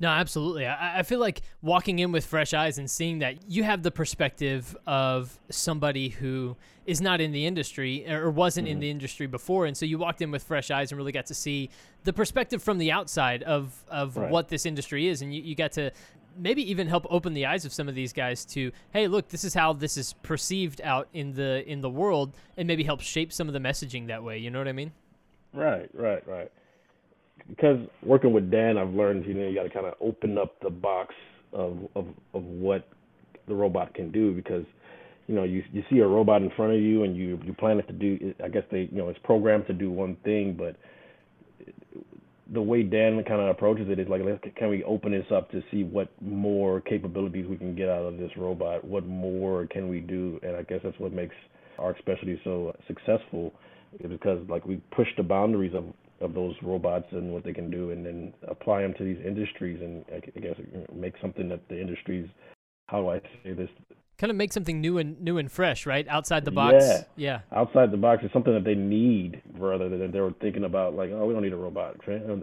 No, 0.00 0.08
absolutely. 0.08 0.66
I, 0.66 1.00
I 1.00 1.02
feel 1.04 1.20
like 1.20 1.42
walking 1.62 2.00
in 2.00 2.10
with 2.10 2.26
fresh 2.26 2.52
eyes 2.52 2.78
and 2.78 2.90
seeing 2.90 3.20
that 3.20 3.48
you 3.48 3.62
have 3.62 3.82
the 3.82 3.92
perspective 3.92 4.76
of 4.86 5.38
somebody 5.50 6.08
who 6.08 6.56
is 6.84 7.00
not 7.00 7.20
in 7.20 7.30
the 7.30 7.46
industry 7.46 8.08
or 8.10 8.30
wasn't 8.30 8.66
mm-hmm. 8.66 8.72
in 8.72 8.80
the 8.80 8.90
industry 8.90 9.26
before, 9.26 9.66
and 9.66 9.76
so 9.76 9.86
you 9.86 9.98
walked 9.98 10.20
in 10.20 10.30
with 10.30 10.42
fresh 10.42 10.70
eyes 10.70 10.90
and 10.90 10.98
really 10.98 11.12
got 11.12 11.26
to 11.26 11.34
see 11.34 11.70
the 12.02 12.12
perspective 12.12 12.62
from 12.62 12.78
the 12.78 12.90
outside 12.90 13.42
of 13.44 13.84
of 13.88 14.16
right. 14.16 14.30
what 14.30 14.48
this 14.48 14.66
industry 14.66 15.08
is, 15.08 15.22
and 15.22 15.32
you, 15.32 15.42
you 15.42 15.54
got 15.54 15.72
to 15.72 15.92
maybe 16.36 16.68
even 16.70 16.86
help 16.86 17.06
open 17.10 17.34
the 17.34 17.46
eyes 17.46 17.64
of 17.64 17.72
some 17.72 17.88
of 17.88 17.94
these 17.94 18.12
guys 18.12 18.44
to 18.44 18.72
hey 18.92 19.06
look 19.06 19.28
this 19.28 19.44
is 19.44 19.54
how 19.54 19.72
this 19.72 19.96
is 19.96 20.14
perceived 20.22 20.80
out 20.82 21.08
in 21.12 21.34
the 21.34 21.68
in 21.70 21.80
the 21.80 21.90
world 21.90 22.34
and 22.56 22.66
maybe 22.66 22.82
help 22.82 23.00
shape 23.00 23.32
some 23.32 23.48
of 23.48 23.54
the 23.54 23.60
messaging 23.60 24.06
that 24.06 24.22
way 24.22 24.38
you 24.38 24.50
know 24.50 24.58
what 24.58 24.68
i 24.68 24.72
mean? 24.72 24.92
Right 25.54 25.88
right 25.94 26.26
right. 26.26 26.50
Because 27.48 27.78
working 28.02 28.32
with 28.32 28.50
Dan, 28.50 28.76
I've 28.76 28.92
learned 28.92 29.24
you 29.26 29.34
know 29.34 29.46
you 29.48 29.54
got 29.54 29.64
to 29.64 29.70
kind 29.70 29.86
of 29.86 29.94
open 30.00 30.36
up 30.36 30.60
the 30.60 30.70
box 30.70 31.14
of 31.52 31.78
of 31.94 32.06
of 32.34 32.42
what 32.42 32.88
the 33.46 33.54
robot 33.54 33.94
can 33.94 34.10
do 34.10 34.32
because 34.32 34.64
you 35.28 35.34
know 35.34 35.44
you 35.44 35.62
you 35.72 35.84
see 35.90 35.98
a 36.00 36.06
robot 36.06 36.42
in 36.42 36.50
front 36.50 36.72
of 36.72 36.80
you 36.80 37.04
and 37.04 37.16
you 37.16 37.38
you 37.44 37.52
plan 37.52 37.78
it 37.78 37.86
to 37.86 37.92
do 37.92 38.34
I 38.42 38.48
guess 38.48 38.64
they 38.70 38.88
you 38.90 38.98
know 38.98 39.08
it's 39.08 39.18
programmed 39.22 39.66
to 39.68 39.72
do 39.72 39.90
one 39.90 40.16
thing 40.24 40.54
but 40.58 40.76
the 42.54 42.62
way 42.62 42.82
Dan 42.82 43.22
kind 43.24 43.40
of 43.40 43.48
approaches 43.48 43.88
it 43.90 43.98
is 43.98 44.08
like 44.08 44.22
can 44.56 44.70
we 44.70 44.82
open 44.84 45.12
this 45.12 45.26
up 45.30 45.50
to 45.50 45.62
see 45.70 45.84
what 45.84 46.08
more 46.22 46.80
capabilities 46.80 47.46
we 47.48 47.56
can 47.56 47.74
get 47.74 47.88
out 47.88 48.06
of 48.06 48.16
this 48.16 48.30
robot 48.36 48.84
what 48.84 49.06
more 49.06 49.66
can 49.66 49.88
we 49.88 50.00
do 50.00 50.40
and 50.42 50.56
I 50.56 50.62
guess 50.62 50.80
that's 50.82 50.98
what 50.98 51.12
makes 51.12 51.34
ARC 51.78 51.98
Specialty 51.98 52.40
so 52.44 52.74
successful 52.86 53.52
because 54.08 54.38
like 54.48 54.64
we 54.64 54.76
push 54.94 55.08
the 55.16 55.22
boundaries 55.22 55.74
of 55.74 55.84
of 56.20 56.34
those 56.34 56.54
robots 56.62 57.06
and 57.12 57.32
what 57.32 57.44
they 57.44 57.52
can 57.52 57.70
do, 57.70 57.90
and 57.90 58.04
then 58.04 58.32
apply 58.48 58.82
them 58.82 58.94
to 58.98 59.04
these 59.04 59.18
industries, 59.24 59.80
and 59.80 60.04
I 60.12 60.40
guess 60.40 60.54
make 60.92 61.14
something 61.20 61.48
that 61.50 61.60
the 61.68 61.80
industries. 61.80 62.28
How 62.86 63.00
do 63.00 63.08
I 63.10 63.20
say 63.42 63.52
this? 63.52 63.70
Kind 64.16 64.30
of 64.30 64.36
make 64.36 64.52
something 64.52 64.80
new 64.80 64.98
and 64.98 65.20
new 65.20 65.38
and 65.38 65.50
fresh, 65.50 65.86
right? 65.86 66.06
Outside 66.08 66.44
the 66.44 66.50
box. 66.50 66.84
Yeah. 66.86 67.02
Yeah. 67.16 67.40
Outside 67.52 67.90
the 67.90 67.96
box 67.96 68.22
is 68.22 68.30
something 68.32 68.54
that 68.54 68.64
they 68.64 68.74
need 68.74 69.42
rather 69.58 69.88
than 69.88 70.12
they 70.12 70.20
were 70.20 70.32
thinking 70.40 70.64
about 70.64 70.94
like, 70.94 71.10
oh, 71.10 71.26
we 71.26 71.34
don't 71.34 71.42
need 71.42 71.52
a 71.52 71.56
robot. 71.56 71.96
Uh, 72.06 72.36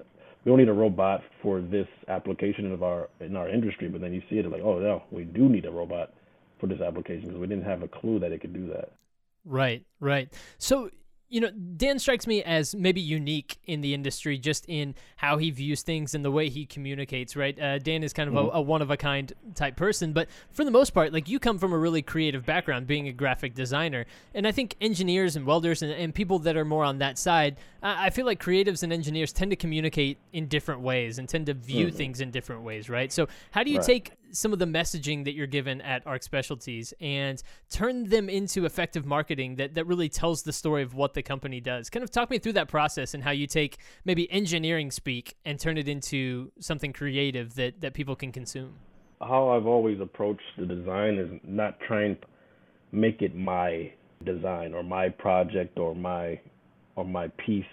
we 0.43 0.49
don't 0.49 0.57
need 0.57 0.69
a 0.69 0.73
robot 0.73 1.21
for 1.41 1.61
this 1.61 1.87
application 2.07 2.71
of 2.71 2.83
our 2.83 3.09
in 3.19 3.35
our 3.35 3.47
industry. 3.47 3.87
But 3.87 4.01
then 4.01 4.13
you 4.13 4.21
see 4.29 4.37
it 4.37 4.51
like, 4.51 4.61
oh 4.61 4.79
no, 4.79 5.03
we 5.11 5.23
do 5.23 5.47
need 5.47 5.65
a 5.65 5.71
robot 5.71 6.13
for 6.59 6.67
this 6.67 6.81
application 6.81 7.27
because 7.27 7.39
we 7.39 7.47
didn't 7.47 7.65
have 7.65 7.83
a 7.83 7.87
clue 7.87 8.19
that 8.19 8.31
it 8.31 8.41
could 8.41 8.53
do 8.53 8.67
that. 8.67 8.91
Right, 9.45 9.83
right. 9.99 10.29
So 10.57 10.91
you 11.31 11.39
know, 11.39 11.49
Dan 11.49 11.97
strikes 11.97 12.27
me 12.27 12.43
as 12.43 12.75
maybe 12.75 12.99
unique 12.99 13.57
in 13.65 13.79
the 13.79 13.93
industry 13.93 14.37
just 14.37 14.65
in 14.67 14.93
how 15.15 15.37
he 15.37 15.49
views 15.49 15.81
things 15.81 16.13
and 16.13 16.25
the 16.25 16.29
way 16.29 16.49
he 16.49 16.65
communicates, 16.65 17.37
right? 17.37 17.57
Uh, 17.57 17.79
Dan 17.79 18.03
is 18.03 18.11
kind 18.11 18.27
of 18.27 18.35
mm-hmm. 18.35 18.53
a, 18.53 18.59
a 18.59 18.61
one 18.61 18.81
of 18.81 18.91
a 18.91 18.97
kind 18.97 19.31
type 19.55 19.77
person, 19.77 20.11
but 20.11 20.27
for 20.51 20.65
the 20.65 20.71
most 20.71 20.89
part, 20.89 21.13
like 21.13 21.29
you 21.29 21.39
come 21.39 21.57
from 21.57 21.71
a 21.71 21.77
really 21.77 22.01
creative 22.01 22.45
background 22.45 22.85
being 22.85 23.07
a 23.07 23.13
graphic 23.13 23.55
designer. 23.55 24.05
And 24.35 24.45
I 24.45 24.51
think 24.51 24.75
engineers 24.81 25.37
and 25.37 25.45
welders 25.45 25.81
and, 25.81 25.93
and 25.93 26.13
people 26.13 26.37
that 26.39 26.57
are 26.57 26.65
more 26.65 26.83
on 26.83 26.97
that 26.97 27.17
side, 27.17 27.55
I, 27.81 28.07
I 28.07 28.09
feel 28.09 28.25
like 28.25 28.43
creatives 28.43 28.83
and 28.83 28.91
engineers 28.91 29.31
tend 29.31 29.51
to 29.51 29.55
communicate 29.55 30.17
in 30.33 30.47
different 30.47 30.81
ways 30.81 31.17
and 31.17 31.29
tend 31.29 31.45
to 31.45 31.53
view 31.53 31.87
mm-hmm. 31.87 31.95
things 31.95 32.19
in 32.19 32.31
different 32.31 32.63
ways, 32.63 32.89
right? 32.89 33.11
So, 33.11 33.29
how 33.51 33.63
do 33.63 33.71
you 33.71 33.77
right. 33.77 33.85
take 33.85 34.11
some 34.31 34.53
of 34.53 34.59
the 34.59 34.65
messaging 34.65 35.25
that 35.25 35.33
you're 35.33 35.47
given 35.47 35.81
at 35.81 36.05
ARC 36.05 36.23
Specialties 36.23 36.93
and 36.99 37.41
turn 37.69 38.05
them 38.05 38.29
into 38.29 38.65
effective 38.65 39.05
marketing 39.05 39.55
that, 39.55 39.75
that 39.75 39.85
really 39.85 40.09
tells 40.09 40.43
the 40.43 40.53
story 40.53 40.83
of 40.83 40.93
what 40.93 41.13
the 41.13 41.21
company 41.21 41.59
does. 41.59 41.89
Kind 41.89 42.03
of 42.03 42.11
talk 42.11 42.29
me 42.29 42.39
through 42.39 42.53
that 42.53 42.67
process 42.67 43.13
and 43.13 43.23
how 43.23 43.31
you 43.31 43.47
take 43.47 43.77
maybe 44.05 44.31
engineering 44.31 44.91
speak 44.91 45.35
and 45.45 45.59
turn 45.59 45.77
it 45.77 45.87
into 45.87 46.51
something 46.59 46.93
creative 46.93 47.55
that, 47.55 47.81
that 47.81 47.93
people 47.93 48.15
can 48.15 48.31
consume. 48.31 48.73
How 49.21 49.49
I've 49.49 49.67
always 49.67 49.99
approached 49.99 50.41
the 50.57 50.65
design 50.65 51.15
is 51.15 51.39
not 51.43 51.79
trying 51.81 52.15
to 52.15 52.27
make 52.91 53.21
it 53.21 53.35
my 53.35 53.91
design 54.25 54.73
or 54.73 54.83
my 54.83 55.09
project 55.09 55.77
or 55.77 55.95
my 55.95 56.39
or 56.95 57.05
my 57.05 57.27
piece, 57.45 57.63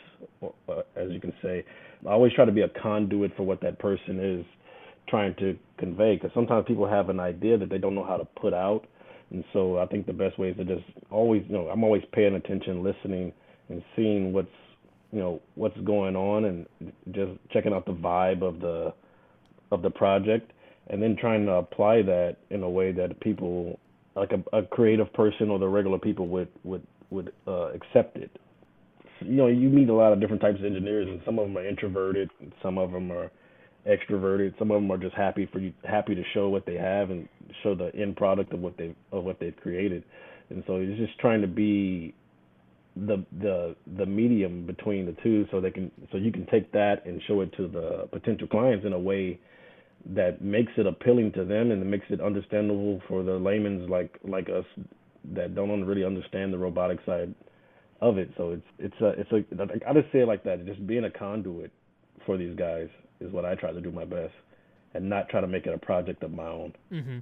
or, 0.41 0.55
uh, 0.69 0.83
as 0.95 1.11
you 1.11 1.21
can 1.21 1.33
say. 1.43 1.65
I 2.07 2.13
always 2.13 2.33
try 2.33 2.45
to 2.45 2.53
be 2.53 2.61
a 2.61 2.69
conduit 2.69 3.37
for 3.37 3.43
what 3.43 3.61
that 3.63 3.79
person 3.79 4.21
is 4.21 4.47
trying 5.09 5.35
to 5.37 5.57
convey 5.79 6.17
because 6.17 6.31
sometimes 6.35 6.65
people 6.67 6.89
have 6.89 7.09
an 7.09 7.21
idea 7.21 7.59
that 7.59 7.71
they 7.71 7.79
don't 7.79 7.95
know 7.95 8.05
how 8.05 8.17
to 8.17 8.25
put 8.25 8.55
out. 8.55 8.87
And 9.31 9.45
so 9.53 9.79
i 9.79 9.85
think 9.85 10.07
the 10.07 10.13
best 10.15 10.39
way 10.39 10.49
is 10.49 10.57
to 10.57 10.65
just 10.65 10.85
always 11.11 11.43
you 11.49 11.53
know 11.53 11.69
i'm 11.69 11.85
always 11.85 12.03
paying 12.13 12.35
attention 12.35 12.83
listening 12.83 13.31
and 13.69 13.83
seeing 13.95 14.33
what's 14.33 14.49
you 15.13 15.19
know 15.19 15.41
what's 15.55 15.79
going 15.81 16.17
on 16.17 16.45
and 16.45 16.67
just 17.13 17.33
checking 17.51 17.73
out 17.73 17.87
the 17.87 17.93
vibe 17.93 18.43
of 18.43 18.61
the 18.61 18.93
of 19.71 19.83
the 19.83 19.91
project. 19.91 20.53
And 20.91 21.03
then 21.03 21.17
trying 21.21 21.45
to 21.47 21.53
apply 21.53 22.03
that 22.03 22.37
in 22.49 22.63
a 22.63 22.71
way 22.71 22.93
that 22.93 23.21
people 23.21 23.79
like 24.17 24.31
a, 24.33 24.57
a 24.57 24.63
creative 24.63 25.13
person 25.13 25.51
or 25.51 25.59
the 25.59 25.69
regular 25.69 25.99
people 25.99 26.29
would 26.29 26.49
would 26.65 26.87
would 27.11 27.33
uh, 27.47 27.69
accept 27.73 28.17
it. 28.17 28.31
You 29.21 29.37
know 29.37 29.47
you 29.49 29.69
meet 29.69 29.89
a 29.89 29.95
lot 29.95 30.13
of 30.13 30.21
different 30.21 30.41
types 30.41 30.59
of 30.59 30.65
engineers 30.65 31.09
and 31.09 31.21
some 31.25 31.39
of 31.39 31.47
them 31.47 31.59
are 31.59 31.67
introverted 31.67 32.31
and 32.41 32.53
some 32.63 32.79
of 32.79 32.93
them 32.93 33.11
are 33.13 33.31
extroverted. 33.89 34.59
Some 34.59 34.71
of 34.71 34.81
them 34.81 34.91
are 34.91 34.99
just 34.99 35.15
happy 35.15 35.49
for 35.53 35.59
you, 35.59 35.73
happy 35.85 36.15
to 36.15 36.23
show 36.35 36.49
what 36.49 36.67
they 36.67 36.75
have 36.75 37.11
and 37.11 37.29
show 37.63 37.75
the 37.75 37.95
end 37.95 38.17
product 38.17 38.53
of 38.53 38.61
what 38.61 38.77
they 38.77 38.95
of 39.13 39.25
what 39.25 39.41
they've 39.41 39.57
created. 39.57 40.05
And 40.51 40.63
so 40.67 40.77
it's 40.77 40.99
just 40.99 41.19
trying 41.19 41.41
to 41.41 41.47
be 41.49 42.15
the 42.97 43.25
the 43.41 43.77
the 43.97 44.07
medium 44.07 44.67
between 44.67 45.07
the 45.07 45.17
two, 45.23 45.47
so 45.51 45.61
they 45.61 45.71
can 45.71 45.91
so 46.13 46.19
you 46.19 46.33
can 46.33 46.47
take 46.47 46.71
that 46.73 47.07
and 47.07 47.21
show 47.27 47.41
it 47.41 47.53
to 47.57 47.69
the 47.69 48.09
potential 48.13 48.47
clients 48.49 48.85
in 48.85 48.93
a 48.93 48.99
way 48.99 49.39
that 50.15 50.43
makes 50.43 50.73
it 50.77 50.87
appealing 50.87 51.33
to 51.33 51.45
them 51.45 51.71
and 51.71 51.91
makes 51.91 52.07
it 52.11 52.21
understandable 52.21 53.01
for 53.09 53.23
the 53.23 53.33
layman's 53.33 53.89
like 53.89 54.19
like 54.25 54.49
us 54.49 54.65
that 55.35 55.55
don't 55.55 55.85
really 55.85 56.05
understand 56.05 56.53
the 56.53 56.59
robotic 56.59 56.99
side 57.05 57.35
of 58.01 58.19
it. 58.19 58.31
So 58.37 58.53
it's 58.53 58.67
it's 58.79 59.01
a 59.01 59.09
it's 59.21 59.33
a 59.33 59.89
I 59.89 59.93
just 59.95 60.13
say 60.13 60.21
it 60.21 60.29
like 60.29 60.45
that, 60.45 60.65
just 60.67 60.87
being 60.87 61.05
a 61.05 61.11
conduit 61.11 61.73
for 62.27 62.37
these 62.37 62.57
guys 62.57 62.89
is 63.21 63.33
what 63.33 63.45
I 63.45 63.55
try 63.55 63.73
to 63.73 63.81
do 63.81 63.91
my 63.91 64.05
best, 64.05 64.35
and 64.95 65.09
not 65.09 65.29
try 65.29 65.41
to 65.41 65.47
make 65.47 65.67
it 65.67 65.75
a 65.75 65.79
project 65.79 66.23
of 66.23 66.33
my 66.33 66.47
own. 66.47 66.75
Mm-hmm. 66.93 67.19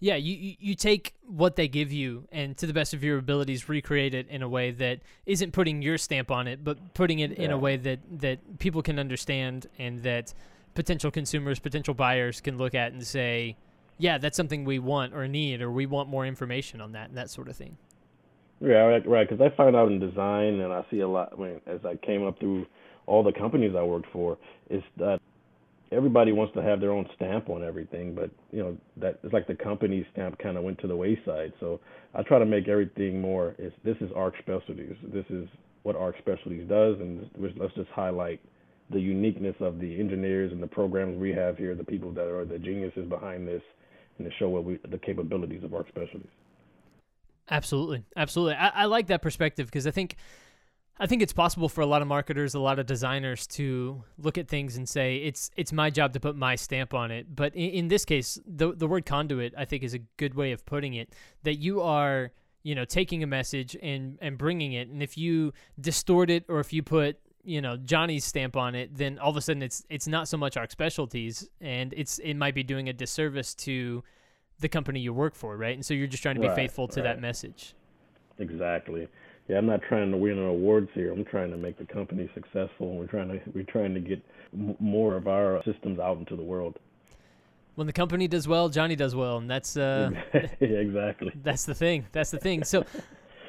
Yeah, 0.00 0.16
you 0.16 0.56
you 0.58 0.74
take 0.74 1.14
what 1.28 1.54
they 1.54 1.68
give 1.68 1.92
you 1.92 2.26
and 2.32 2.56
to 2.56 2.66
the 2.66 2.72
best 2.72 2.92
of 2.92 3.04
your 3.04 3.18
abilities 3.18 3.68
recreate 3.68 4.14
it 4.14 4.28
in 4.28 4.42
a 4.42 4.48
way 4.48 4.72
that 4.72 4.98
isn't 5.26 5.52
putting 5.52 5.80
your 5.80 5.96
stamp 5.96 6.30
on 6.30 6.48
it, 6.48 6.64
but 6.64 6.92
putting 6.92 7.20
it 7.20 7.38
yeah. 7.38 7.44
in 7.44 7.50
a 7.52 7.58
way 7.58 7.76
that 7.76 8.00
that 8.18 8.58
people 8.58 8.82
can 8.82 8.98
understand 8.98 9.68
and 9.78 10.02
that 10.02 10.34
potential 10.74 11.10
consumers, 11.10 11.60
potential 11.60 11.94
buyers 11.94 12.40
can 12.40 12.58
look 12.58 12.74
at 12.74 12.92
and 12.92 13.06
say, 13.06 13.56
yeah, 13.98 14.18
that's 14.18 14.36
something 14.36 14.64
we 14.64 14.80
want 14.80 15.14
or 15.14 15.28
need, 15.28 15.62
or 15.62 15.70
we 15.70 15.86
want 15.86 16.08
more 16.08 16.26
information 16.26 16.80
on 16.80 16.92
that 16.92 17.08
and 17.08 17.16
that 17.16 17.30
sort 17.30 17.48
of 17.48 17.54
thing. 17.54 17.76
Yeah, 18.60 18.78
right. 18.78 19.06
Right. 19.06 19.28
Because 19.28 19.44
I 19.44 19.54
find 19.56 19.76
out 19.76 19.88
in 19.88 20.00
design, 20.00 20.60
and 20.60 20.72
I 20.72 20.84
see 20.90 21.00
a 21.00 21.08
lot. 21.08 21.32
I 21.36 21.40
mean, 21.40 21.60
as 21.66 21.80
I 21.84 21.96
came 21.96 22.26
up 22.26 22.38
through 22.38 22.66
all 23.06 23.22
the 23.22 23.32
companies 23.32 23.74
I 23.76 23.82
worked 23.82 24.10
for, 24.12 24.38
is 24.70 24.82
that 24.96 25.20
everybody 25.92 26.32
wants 26.32 26.54
to 26.54 26.62
have 26.62 26.80
their 26.80 26.90
own 26.90 27.08
stamp 27.14 27.48
on 27.50 27.62
everything, 27.62 28.14
but 28.14 28.30
you 28.50 28.62
know 28.62 28.76
that 28.96 29.18
it's 29.22 29.32
like 29.32 29.46
the 29.46 29.54
company 29.54 30.06
stamp 30.12 30.38
kind 30.38 30.56
of 30.56 30.64
went 30.64 30.78
to 30.80 30.86
the 30.86 30.96
wayside. 30.96 31.52
So 31.60 31.80
I 32.14 32.22
try 32.22 32.38
to 32.38 32.46
make 32.46 32.68
everything 32.68 33.20
more. 33.20 33.54
Is 33.58 33.72
this 33.84 33.96
is 34.00 34.10
ARC 34.16 34.34
Specialties? 34.40 34.96
This 35.12 35.26
is 35.30 35.46
what 35.82 35.96
ARC 35.96 36.16
Specialties 36.18 36.68
does, 36.68 36.98
and 37.00 37.28
let's 37.38 37.74
just 37.74 37.90
highlight 37.90 38.40
the 38.90 39.00
uniqueness 39.00 39.56
of 39.60 39.78
the 39.78 39.98
engineers 39.98 40.52
and 40.52 40.62
the 40.62 40.66
programs 40.66 41.18
we 41.18 41.30
have 41.32 41.56
here, 41.56 41.74
the 41.74 41.84
people 41.84 42.12
that 42.12 42.26
are 42.26 42.44
the 42.44 42.58
geniuses 42.58 43.08
behind 43.08 43.46
this, 43.46 43.62
and 44.18 44.28
to 44.28 44.36
show 44.38 44.48
what 44.48 44.64
we 44.64 44.78
the 44.90 44.98
capabilities 44.98 45.62
of 45.64 45.74
ARC 45.74 45.88
Specialties. 45.88 46.30
Absolutely, 47.50 48.04
absolutely. 48.16 48.54
I, 48.54 48.68
I 48.68 48.84
like 48.86 49.08
that 49.08 49.20
perspective 49.20 49.66
because 49.66 49.86
I 49.86 49.90
think 49.90 50.16
I 51.02 51.06
think 51.06 51.20
it's 51.20 51.32
possible 51.32 51.68
for 51.68 51.80
a 51.80 51.86
lot 51.86 52.00
of 52.00 52.06
marketers, 52.06 52.54
a 52.54 52.60
lot 52.60 52.78
of 52.78 52.86
designers 52.86 53.46
to 53.48 54.04
look 54.18 54.38
at 54.38 54.46
things 54.46 54.76
and 54.76 54.88
say 54.88 55.16
it's 55.16 55.50
it's 55.56 55.72
my 55.72 55.90
job 55.90 56.12
to 56.12 56.20
put 56.20 56.36
my 56.36 56.54
stamp 56.54 56.94
on 56.94 57.10
it. 57.10 57.34
But 57.34 57.56
in, 57.56 57.70
in, 57.70 57.88
this 57.88 58.04
case, 58.04 58.38
the 58.46 58.72
the 58.72 58.86
word 58.86 59.04
conduit 59.04 59.52
I 59.58 59.64
think 59.64 59.82
is 59.82 59.94
a 59.94 59.98
good 60.16 60.34
way 60.34 60.52
of 60.52 60.64
putting 60.64 60.94
it. 60.94 61.12
That 61.42 61.56
you 61.56 61.82
are 61.82 62.30
you 62.62 62.74
know, 62.74 62.84
taking 62.84 63.22
a 63.22 63.26
message 63.26 63.76
and 63.82 64.18
and 64.20 64.38
bringing 64.38 64.72
it. 64.72 64.88
And 64.88 65.02
if 65.02 65.18
you 65.18 65.52
distort 65.80 66.30
it 66.30 66.44
or 66.48 66.60
if 66.60 66.72
you 66.72 66.82
put 66.82 67.18
you 67.42 67.60
know 67.60 67.76
Johnny's 67.76 68.24
stamp 68.24 68.56
on 68.56 68.74
it, 68.74 68.96
then 68.96 69.18
all 69.18 69.30
of 69.30 69.36
a 69.36 69.40
sudden 69.40 69.62
it's 69.62 69.84
it's 69.90 70.06
not 70.06 70.28
so 70.28 70.36
much 70.36 70.56
ARC 70.56 70.70
Specialties, 70.70 71.48
and 71.60 71.92
it's 71.96 72.18
it 72.20 72.34
might 72.34 72.54
be 72.54 72.62
doing 72.62 72.88
a 72.88 72.92
disservice 72.92 73.54
to 73.56 74.04
the 74.60 74.68
company 74.68 75.00
you 75.00 75.12
work 75.12 75.34
for, 75.34 75.56
right? 75.56 75.74
And 75.74 75.84
so 75.84 75.94
you're 75.94 76.06
just 76.06 76.22
trying 76.22 76.36
to 76.36 76.40
be 76.40 76.46
right, 76.46 76.54
faithful 76.54 76.86
to 76.88 77.00
right. 77.00 77.08
that 77.08 77.20
message. 77.20 77.74
Exactly. 78.38 79.08
Yeah, 79.48 79.58
I'm 79.58 79.66
not 79.66 79.80
trying 79.88 80.10
to 80.10 80.16
win 80.16 80.38
an 80.38 80.46
awards 80.46 80.88
here. 80.94 81.12
I'm 81.12 81.24
trying 81.24 81.50
to 81.50 81.56
make 81.56 81.78
the 81.78 81.84
company 81.84 82.30
successful, 82.34 82.90
and 82.90 82.98
we're 82.98 83.06
trying 83.06 83.28
to 83.28 83.40
we're 83.54 83.64
trying 83.64 83.92
to 83.94 84.00
get 84.00 84.22
m- 84.52 84.76
more 84.78 85.16
of 85.16 85.26
our 85.26 85.62
systems 85.64 85.98
out 85.98 86.18
into 86.18 86.36
the 86.36 86.42
world. 86.42 86.78
When 87.74 87.86
the 87.86 87.92
company 87.92 88.28
does 88.28 88.46
well, 88.46 88.68
Johnny 88.68 88.96
does 88.96 89.14
well, 89.16 89.38
and 89.38 89.50
that's 89.50 89.76
uh, 89.76 90.10
yeah, 90.34 90.40
exactly. 90.60 91.32
that's 91.42 91.64
the 91.64 91.74
thing. 91.74 92.06
That's 92.12 92.30
the 92.30 92.38
thing. 92.38 92.64
So, 92.64 92.84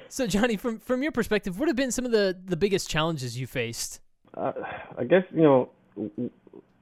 so 0.10 0.26
Johnny, 0.26 0.58
from 0.58 0.80
from 0.80 1.04
your 1.04 1.12
perspective, 1.12 1.60
what 1.60 1.68
have 1.68 1.76
been 1.76 1.92
some 1.92 2.06
of 2.06 2.12
the 2.12 2.36
the 2.46 2.58
biggest 2.58 2.90
challenges 2.90 3.38
you 3.38 3.46
faced? 3.46 4.00
Uh, 4.36 4.54
I 4.98 5.04
guess 5.04 5.24
you 5.32 5.44
know 5.44 5.70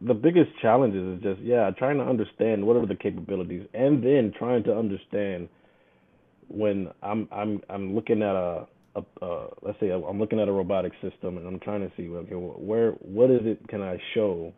the 0.01 0.13
biggest 0.13 0.51
challenges 0.61 1.17
is 1.17 1.23
just 1.23 1.41
yeah 1.41 1.69
trying 1.77 1.97
to 1.97 2.03
understand 2.03 2.65
what 2.65 2.77
are 2.77 2.85
the 2.85 2.95
capabilities, 2.95 3.67
and 3.73 4.03
then 4.03 4.33
trying 4.37 4.63
to 4.63 4.77
understand 4.77 5.49
when 6.47 6.89
I'm 7.01 7.27
I'm 7.31 7.61
I'm 7.69 7.95
looking 7.95 8.21
at 8.21 8.35
a, 8.35 8.67
a 8.95 8.99
uh, 9.21 9.47
let's 9.61 9.79
say 9.79 9.89
I'm 9.89 10.19
looking 10.19 10.39
at 10.39 10.47
a 10.47 10.51
robotic 10.51 10.93
system 11.01 11.37
and 11.37 11.47
I'm 11.47 11.59
trying 11.59 11.81
to 11.81 11.91
see 11.95 12.09
okay 12.09 12.35
where 12.35 12.91
what 12.93 13.31
is 13.31 13.41
it 13.43 13.67
can 13.67 13.81
I 13.81 13.97
show 14.13 14.53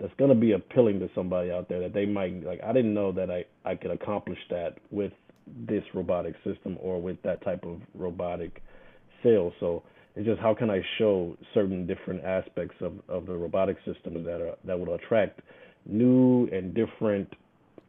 that's 0.00 0.12
going 0.18 0.30
to 0.30 0.36
be 0.36 0.52
appealing 0.52 1.00
to 1.00 1.08
somebody 1.14 1.50
out 1.50 1.68
there 1.68 1.80
that 1.80 1.92
they 1.92 2.06
might 2.06 2.44
like 2.44 2.60
I 2.64 2.72
didn't 2.72 2.94
know 2.94 3.12
that 3.12 3.30
I 3.30 3.44
I 3.64 3.74
could 3.74 3.90
accomplish 3.90 4.38
that 4.50 4.76
with 4.90 5.12
this 5.68 5.82
robotic 5.94 6.34
system 6.44 6.76
or 6.80 7.00
with 7.00 7.20
that 7.22 7.42
type 7.44 7.64
of 7.64 7.80
robotic 7.94 8.62
cell 9.22 9.52
so 9.58 9.82
it's 10.14 10.26
just 10.26 10.40
how 10.40 10.54
can 10.54 10.70
I 10.70 10.80
show 10.98 11.36
certain 11.54 11.86
different 11.86 12.24
aspects 12.24 12.76
of, 12.80 12.94
of 13.08 13.26
the 13.26 13.34
robotic 13.34 13.76
systems 13.84 14.24
that 14.26 14.40
are 14.40 14.56
that 14.64 14.78
will 14.78 14.94
attract 14.94 15.40
new 15.86 16.48
and 16.52 16.74
different 16.74 17.32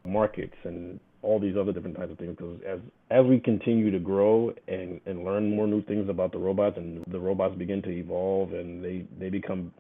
markets 0.06 0.56
and 0.64 1.00
all 1.22 1.40
these 1.40 1.56
other 1.60 1.72
different 1.74 1.98
types 1.98 2.12
of 2.12 2.18
things 2.18 2.36
because 2.38 2.60
as 2.68 2.80
as 3.12 3.26
we 3.26 3.40
continue 3.40 3.92
to 3.92 4.00
grow 4.00 4.54
and 4.68 5.02
and 5.06 5.26
learn 5.26 5.56
more 5.56 5.68
new 5.68 5.84
things 5.84 6.10
about 6.10 6.32
the 6.32 6.38
robots 6.38 6.78
and 6.78 7.04
the 7.12 7.20
robots 7.20 7.56
begin 7.58 7.82
to 7.82 7.90
evolve 7.90 8.54
and 8.54 8.84
they 8.84 9.06
they 9.20 9.30
become 9.30 9.72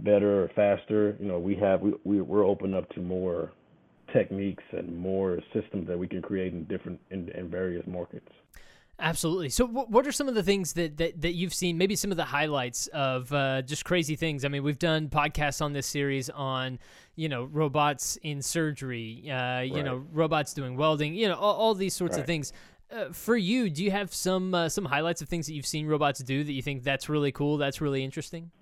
better 0.00 0.44
or 0.44 0.48
faster 0.54 1.16
you 1.20 1.26
know 1.26 1.38
we 1.38 1.54
have 1.54 1.80
we, 1.80 1.92
we 2.04 2.20
we're 2.20 2.46
open 2.46 2.74
up 2.74 2.88
to 2.90 3.00
more 3.00 3.52
techniques 4.12 4.64
and 4.72 4.96
more 4.96 5.38
systems 5.52 5.86
that 5.86 5.98
we 5.98 6.08
can 6.08 6.22
create 6.22 6.52
in 6.52 6.64
different 6.64 7.00
in, 7.10 7.28
in 7.30 7.50
various 7.50 7.86
markets 7.86 8.28
Absolutely. 9.02 9.48
So, 9.48 9.66
what 9.66 10.06
are 10.06 10.12
some 10.12 10.28
of 10.28 10.36
the 10.36 10.44
things 10.44 10.74
that, 10.74 10.96
that, 10.98 11.20
that 11.22 11.32
you've 11.32 11.52
seen? 11.52 11.76
Maybe 11.76 11.96
some 11.96 12.12
of 12.12 12.16
the 12.16 12.24
highlights 12.24 12.86
of 12.86 13.32
uh, 13.32 13.62
just 13.62 13.84
crazy 13.84 14.14
things. 14.14 14.44
I 14.44 14.48
mean, 14.48 14.62
we've 14.62 14.78
done 14.78 15.08
podcasts 15.08 15.60
on 15.60 15.72
this 15.72 15.88
series 15.88 16.30
on, 16.30 16.78
you 17.16 17.28
know, 17.28 17.42
robots 17.42 18.16
in 18.22 18.40
surgery, 18.40 19.28
uh, 19.28 19.60
you 19.60 19.82
know, 19.82 20.04
robots 20.12 20.54
doing 20.54 20.76
welding, 20.76 21.16
you 21.16 21.26
know, 21.26 21.34
all, 21.34 21.56
all 21.56 21.74
these 21.74 21.94
sorts 21.94 22.16
of 22.16 22.26
things. 22.26 22.52
Uh, 22.92 23.06
for 23.10 23.36
you, 23.36 23.70
do 23.70 23.82
you 23.82 23.90
have 23.90 24.14
some 24.14 24.54
uh, 24.54 24.68
some 24.68 24.84
highlights 24.84 25.20
of 25.20 25.28
things 25.28 25.46
that 25.46 25.54
you've 25.54 25.66
seen 25.66 25.88
robots 25.88 26.20
do 26.20 26.44
that 26.44 26.52
you 26.52 26.62
think 26.62 26.84
that's 26.84 27.08
really 27.08 27.32
cool? 27.32 27.56
That's 27.56 27.80
really 27.80 28.04
interesting. 28.04 28.52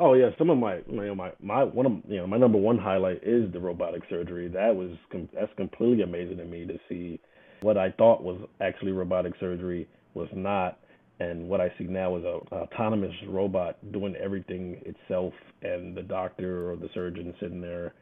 Oh 0.00 0.14
yeah, 0.14 0.30
some 0.38 0.50
of 0.50 0.58
my 0.58 0.78
you 0.90 1.04
know, 1.04 1.14
my 1.14 1.30
my 1.40 1.62
one 1.62 1.86
of 1.86 1.92
you 2.08 2.16
know 2.16 2.26
my 2.26 2.36
number 2.36 2.58
one 2.58 2.78
highlight 2.78 3.20
is 3.22 3.52
the 3.52 3.60
robotic 3.60 4.02
surgery. 4.10 4.48
That 4.48 4.74
was 4.74 4.90
com- 5.12 5.28
that's 5.32 5.52
completely 5.56 6.02
amazing 6.02 6.38
to 6.38 6.44
me 6.44 6.66
to 6.66 6.78
see 6.88 7.20
what 7.60 7.76
I 7.78 7.90
thought 7.92 8.22
was 8.22 8.40
actually 8.60 8.92
robotic 8.92 9.34
surgery 9.40 9.88
was 10.14 10.28
not, 10.34 10.78
and 11.20 11.48
what 11.48 11.60
I 11.60 11.72
see 11.78 11.84
now 11.84 12.16
is 12.16 12.24
a, 12.24 12.40
autonomous 12.54 13.14
robot 13.28 13.76
doing 13.92 14.14
everything 14.16 14.80
itself, 14.84 15.32
and 15.62 15.96
the 15.96 16.02
doctor 16.02 16.70
or 16.70 16.76
the 16.76 16.88
surgeon 16.94 17.34
sitting 17.40 17.60
there 17.60 17.94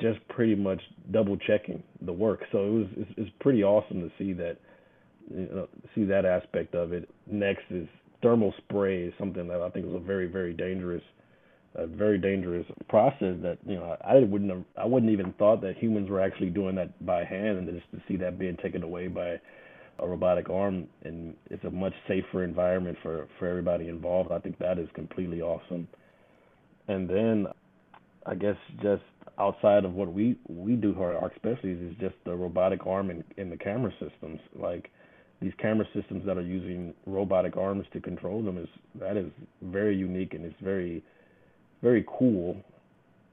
just 0.00 0.18
pretty 0.28 0.54
much 0.54 0.80
double 1.12 1.36
checking 1.36 1.82
the 2.02 2.12
work. 2.12 2.40
So 2.52 2.58
it 2.58 2.70
was 2.70 2.86
it's, 2.96 3.10
it's 3.16 3.30
pretty 3.40 3.62
awesome 3.62 4.00
to 4.00 4.10
see 4.18 4.32
that 4.34 4.56
you 5.30 5.48
know, 5.52 5.68
see 5.94 6.04
that 6.04 6.24
aspect 6.24 6.74
of 6.74 6.92
it. 6.92 7.08
Next 7.26 7.64
is 7.70 7.86
thermal 8.22 8.52
spray 8.58 9.04
is 9.04 9.14
something 9.18 9.46
that 9.48 9.60
I 9.60 9.70
think 9.70 9.86
is 9.86 9.94
a 9.94 10.00
very 10.00 10.26
very 10.26 10.52
dangerous 10.52 11.02
a 11.76 11.86
very 11.86 12.18
dangerous 12.18 12.66
process 12.88 13.36
that 13.42 13.58
you 13.66 13.76
know 13.76 13.96
I 14.04 14.16
wouldn't 14.16 14.50
have, 14.50 14.64
I 14.76 14.86
wouldn't 14.86 15.12
even 15.12 15.32
thought 15.34 15.60
that 15.62 15.76
humans 15.76 16.10
were 16.10 16.20
actually 16.20 16.50
doing 16.50 16.74
that 16.76 17.04
by 17.04 17.24
hand 17.24 17.58
and 17.58 17.68
just 17.68 17.90
to 17.92 18.02
see 18.08 18.16
that 18.18 18.38
being 18.38 18.56
taken 18.56 18.82
away 18.82 19.08
by 19.08 19.40
a 19.98 20.06
robotic 20.06 20.50
arm 20.50 20.86
and 21.04 21.34
it's 21.50 21.64
a 21.64 21.70
much 21.70 21.94
safer 22.08 22.44
environment 22.44 22.96
for 23.02 23.28
for 23.38 23.46
everybody 23.48 23.88
involved. 23.88 24.32
I 24.32 24.38
think 24.38 24.58
that 24.58 24.78
is 24.78 24.88
completely 24.94 25.42
awesome. 25.42 25.86
And 26.88 27.08
then 27.08 27.46
I 28.24 28.34
guess 28.34 28.56
just 28.82 29.02
outside 29.38 29.84
of 29.84 29.94
what 29.94 30.12
we 30.12 30.36
we 30.48 30.74
do 30.74 30.94
for 30.94 31.14
ARC 31.14 31.34
Specialties 31.36 31.78
is 31.80 31.94
just 32.00 32.14
the 32.24 32.34
robotic 32.34 32.86
arm 32.86 33.10
and, 33.10 33.22
and 33.36 33.52
the 33.52 33.56
camera 33.56 33.92
systems 34.00 34.40
like 34.54 34.90
these 35.40 35.52
camera 35.60 35.86
systems 35.94 36.24
that 36.24 36.38
are 36.38 36.42
using 36.42 36.94
robotic 37.04 37.56
arms 37.58 37.84
to 37.92 38.00
control 38.00 38.42
them 38.42 38.56
is 38.56 38.68
that 38.98 39.16
is 39.16 39.26
very 39.62 39.94
unique 39.94 40.32
and 40.32 40.44
it's 40.44 40.56
very 40.62 41.02
very 41.86 42.04
cool 42.18 42.56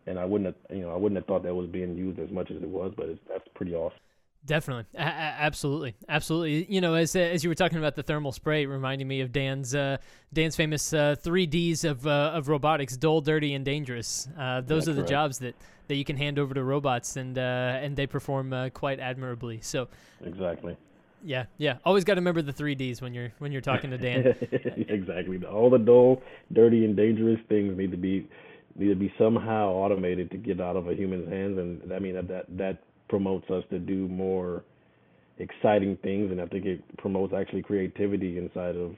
and 0.06 0.20
I 0.20 0.26
wouldn't 0.26 0.48
have 0.52 0.78
you 0.78 0.84
know 0.84 0.92
I 0.94 0.98
wouldn't 1.02 1.18
have 1.20 1.26
thought 1.26 1.42
that 1.44 1.56
was 1.56 1.68
being 1.68 1.98
used 1.98 2.20
as 2.20 2.30
much 2.30 2.52
as 2.52 2.58
it 2.58 2.70
was 2.70 2.94
but 2.96 3.06
it's, 3.10 3.22
that's 3.28 3.48
pretty 3.56 3.74
awesome 3.74 4.00
Definitely, 4.46 4.84
a- 4.96 5.00
absolutely, 5.48 5.96
absolutely. 6.10 6.66
You 6.70 6.82
know, 6.82 6.96
as 6.96 7.16
as 7.16 7.46
you 7.46 7.50
were 7.50 7.56
talking 7.56 7.78
about 7.78 7.96
the 7.96 8.04
thermal 8.04 8.34
spray, 8.34 8.66
reminding 8.66 9.08
me 9.08 9.22
of 9.22 9.32
Dan's 9.32 9.74
uh, 9.74 9.96
Dan's 10.34 10.58
famous 10.58 10.92
uh, 10.94 11.16
three 11.18 11.46
Ds 11.46 11.86
of 11.86 12.06
uh, 12.06 12.32
of 12.34 12.50
robotics: 12.50 12.98
dull, 12.98 13.22
dirty, 13.22 13.54
and 13.54 13.64
dangerous. 13.64 14.28
Uh, 14.38 14.60
those 14.60 14.86
Yeah, 14.86 14.92
are 14.92 14.96
the 14.96 15.02
correct. 15.02 15.10
jobs 15.12 15.40
that, 15.40 15.56
that 15.88 15.96
you 15.96 16.04
can 16.04 16.18
hand 16.18 16.40
over 16.40 16.54
to 16.54 16.62
robots, 16.62 17.16
and 17.16 17.38
uh, 17.38 17.80
and 17.82 17.96
they 17.96 18.06
perform 18.06 18.52
uh, 18.52 18.68
quite 18.72 19.00
admirably. 19.00 19.62
So, 19.62 19.88
exactly 20.26 20.76
yeah, 21.24 21.46
yeah. 21.58 21.78
Always 21.86 22.04
got 22.04 22.16
to 22.16 22.22
remember 22.22 22.42
the 22.42 22.52
three 22.52 22.76
Ds 22.76 23.02
when 23.02 23.14
you're 23.14 23.32
when 23.40 23.52
you're 23.52 23.62
talking 23.62 23.90
to 23.92 23.98
Dan. 23.98 24.36
exactly. 24.90 25.44
All 25.46 25.70
the 25.70 25.80
dull 25.80 26.22
dirty 26.52 26.86
and 26.86 26.96
dangerous 26.96 27.40
things 27.48 27.78
need 27.78 27.92
to 27.92 27.98
be 27.98 28.28
need 28.76 28.90
to 28.90 28.96
be 28.96 29.14
somehow 29.18 29.70
automated 29.70 30.30
to 30.32 30.38
get 30.38 30.60
out 30.60 30.76
of 30.76 30.90
a 30.90 30.94
human's 30.94 31.30
hands. 31.30 31.58
And 31.58 31.94
I 31.94 32.00
mean 32.00 32.16
that 32.16 32.28
that, 32.28 32.58
that 32.58 32.84
promotes 33.08 33.50
us 33.50 33.64
to 33.70 33.80
do 33.80 34.08
more 34.08 34.64
exciting 35.38 35.98
things. 36.04 36.32
And 36.32 36.42
I 36.42 36.46
think 36.48 36.66
it 36.66 36.82
promotes 36.98 37.34
actually 37.34 37.62
creativity 37.62 38.38
inside 38.38 38.76
of 38.76 38.96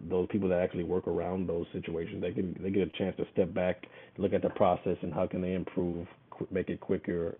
those 0.00 0.28
people 0.30 0.48
that 0.48 0.60
actually 0.60 0.84
work 0.84 1.06
around 1.06 1.46
those 1.46 1.66
situations. 1.72 2.22
They 2.22 2.32
can 2.32 2.56
they 2.60 2.70
get 2.70 2.88
a 2.88 2.98
chance 2.98 3.16
to 3.18 3.26
step 3.32 3.52
back 3.52 3.86
look 4.18 4.32
at 4.32 4.42
the 4.42 4.50
process 4.50 4.96
and 5.02 5.12
how 5.12 5.26
can 5.26 5.42
they 5.42 5.52
improve 5.52 6.06
make 6.50 6.70
it 6.70 6.80
quicker 6.80 7.36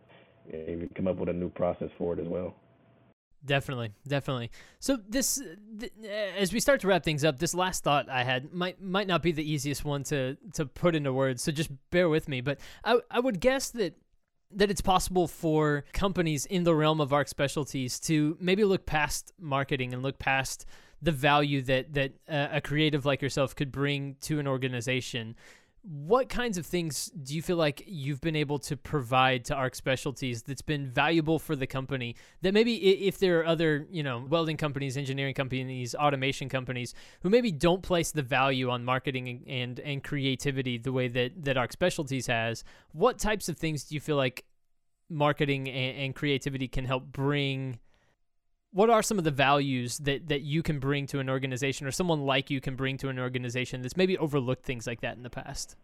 and 0.52 0.68
even 0.68 0.90
come 0.94 1.06
up 1.06 1.16
with 1.16 1.28
a 1.28 1.32
new 1.32 1.48
process 1.50 1.88
for 1.98 2.12
it 2.14 2.20
as 2.20 2.26
well 2.28 2.54
Definitely, 3.46 3.92
definitely. 4.06 4.50
So 4.80 4.98
this, 5.08 5.40
th- 5.78 5.92
as 6.36 6.52
we 6.52 6.58
start 6.60 6.80
to 6.80 6.88
wrap 6.88 7.04
things 7.04 7.24
up, 7.24 7.38
this 7.38 7.54
last 7.54 7.84
thought 7.84 8.08
I 8.10 8.24
had 8.24 8.52
might 8.52 8.82
might 8.82 9.06
not 9.06 9.22
be 9.22 9.32
the 9.32 9.48
easiest 9.48 9.84
one 9.84 10.02
to 10.04 10.36
to 10.54 10.66
put 10.66 10.96
into 10.96 11.12
words. 11.12 11.42
So 11.42 11.52
just 11.52 11.70
bear 11.90 12.08
with 12.08 12.28
me. 12.28 12.40
But 12.40 12.58
I 12.84 12.98
I 13.10 13.20
would 13.20 13.40
guess 13.40 13.70
that 13.70 13.96
that 14.52 14.70
it's 14.70 14.80
possible 14.80 15.28
for 15.28 15.84
companies 15.92 16.46
in 16.46 16.64
the 16.64 16.74
realm 16.74 17.00
of 17.00 17.12
ARC 17.12 17.28
specialties 17.28 18.00
to 18.00 18.36
maybe 18.40 18.64
look 18.64 18.86
past 18.86 19.32
marketing 19.38 19.92
and 19.92 20.02
look 20.02 20.18
past 20.18 20.66
the 21.02 21.12
value 21.12 21.62
that 21.62 21.94
that 21.94 22.12
uh, 22.28 22.48
a 22.52 22.60
creative 22.60 23.06
like 23.06 23.22
yourself 23.22 23.54
could 23.54 23.70
bring 23.70 24.16
to 24.22 24.40
an 24.40 24.48
organization. 24.48 25.36
What 25.88 26.28
kinds 26.28 26.58
of 26.58 26.66
things 26.66 27.12
do 27.22 27.32
you 27.32 27.42
feel 27.42 27.56
like 27.56 27.84
you've 27.86 28.20
been 28.20 28.34
able 28.34 28.58
to 28.60 28.76
provide 28.76 29.44
to 29.44 29.54
ARC 29.54 29.76
Specialties 29.76 30.42
that's 30.42 30.62
been 30.62 30.90
valuable 30.90 31.38
for 31.38 31.54
the 31.54 31.68
company? 31.68 32.16
That 32.42 32.52
maybe 32.52 32.74
if 32.74 33.18
there 33.20 33.38
are 33.38 33.46
other, 33.46 33.86
you 33.88 34.02
know, 34.02 34.26
welding 34.28 34.56
companies, 34.56 34.96
engineering 34.96 35.34
companies, 35.34 35.94
automation 35.94 36.48
companies 36.48 36.92
who 37.20 37.30
maybe 37.30 37.52
don't 37.52 37.82
place 37.82 38.10
the 38.10 38.22
value 38.22 38.68
on 38.68 38.84
marketing 38.84 39.44
and 39.46 39.78
and, 39.78 40.02
creativity 40.02 40.76
the 40.76 40.90
way 40.90 41.06
that 41.06 41.44
that 41.44 41.56
ARC 41.56 41.70
Specialties 41.70 42.26
has, 42.26 42.64
what 42.90 43.20
types 43.20 43.48
of 43.48 43.56
things 43.56 43.84
do 43.84 43.94
you 43.94 44.00
feel 44.00 44.16
like 44.16 44.44
marketing 45.08 45.68
and, 45.68 45.96
and 45.98 46.14
creativity 46.16 46.66
can 46.66 46.84
help 46.84 47.12
bring? 47.12 47.78
What 48.76 48.90
are 48.90 49.02
some 49.02 49.16
of 49.16 49.24
the 49.24 49.30
values 49.30 49.96
that, 50.00 50.28
that 50.28 50.42
you 50.42 50.62
can 50.62 50.78
bring 50.78 51.06
to 51.06 51.18
an 51.18 51.30
organization 51.30 51.86
or 51.86 51.90
someone 51.90 52.26
like 52.26 52.50
you 52.50 52.60
can 52.60 52.76
bring 52.76 52.98
to 52.98 53.08
an 53.08 53.18
organization 53.18 53.80
that's 53.80 53.96
maybe 53.96 54.18
overlooked 54.18 54.66
things 54.66 54.86
like 54.86 55.00
that 55.00 55.16
in 55.16 55.22
the 55.22 55.30
past? 55.30 55.76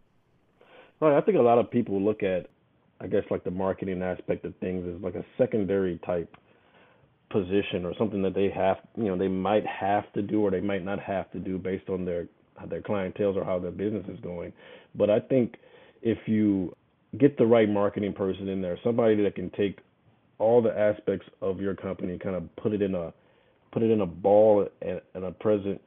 Right. 0.99 1.17
I 1.17 1.21
think 1.21 1.39
a 1.39 1.41
lot 1.41 1.57
of 1.57 1.71
people 1.71 1.99
look 1.99 2.21
at, 2.21 2.51
I 3.01 3.07
guess, 3.07 3.23
like 3.31 3.43
the 3.43 3.49
marketing 3.49 4.03
aspect 4.03 4.45
of 4.45 4.53
things 4.57 4.87
as 4.87 5.01
like 5.01 5.15
a 5.15 5.25
secondary 5.39 5.99
type 6.05 6.37
position 7.31 7.83
or 7.83 7.95
something 7.97 8.21
that 8.21 8.35
they 8.35 8.51
have, 8.51 8.77
you 8.95 9.05
know, 9.05 9.17
they 9.17 9.27
might 9.27 9.65
have 9.65 10.13
to 10.13 10.21
do 10.21 10.41
or 10.41 10.51
they 10.51 10.61
might 10.61 10.85
not 10.85 10.99
have 10.99 11.31
to 11.31 11.39
do 11.39 11.57
based 11.57 11.89
on 11.89 12.05
their 12.05 12.27
their 12.69 12.83
clientele 12.83 13.35
or 13.35 13.43
how 13.43 13.57
their 13.57 13.71
business 13.71 14.05
is 14.07 14.19
going. 14.19 14.53
But 14.93 15.09
I 15.09 15.19
think 15.19 15.55
if 16.03 16.19
you 16.27 16.75
get 17.17 17.39
the 17.39 17.47
right 17.47 17.67
marketing 17.67 18.13
person 18.13 18.47
in 18.49 18.61
there, 18.61 18.77
somebody 18.83 19.15
that 19.23 19.33
can 19.33 19.49
take 19.49 19.79
all 20.43 20.61
the 20.61 20.77
aspects 20.77 21.25
of 21.41 21.59
your 21.59 21.75
company, 21.75 22.19
kind 22.19 22.35
of 22.35 22.43
put 22.57 22.73
it 22.73 22.81
in 22.81 22.95
a 22.95 23.13
put 23.71 23.81
it 23.81 23.89
in 23.89 24.01
a 24.01 24.05
ball 24.05 24.67
and, 24.81 25.01
and 25.15 25.23
a 25.23 25.31
present 25.31 25.81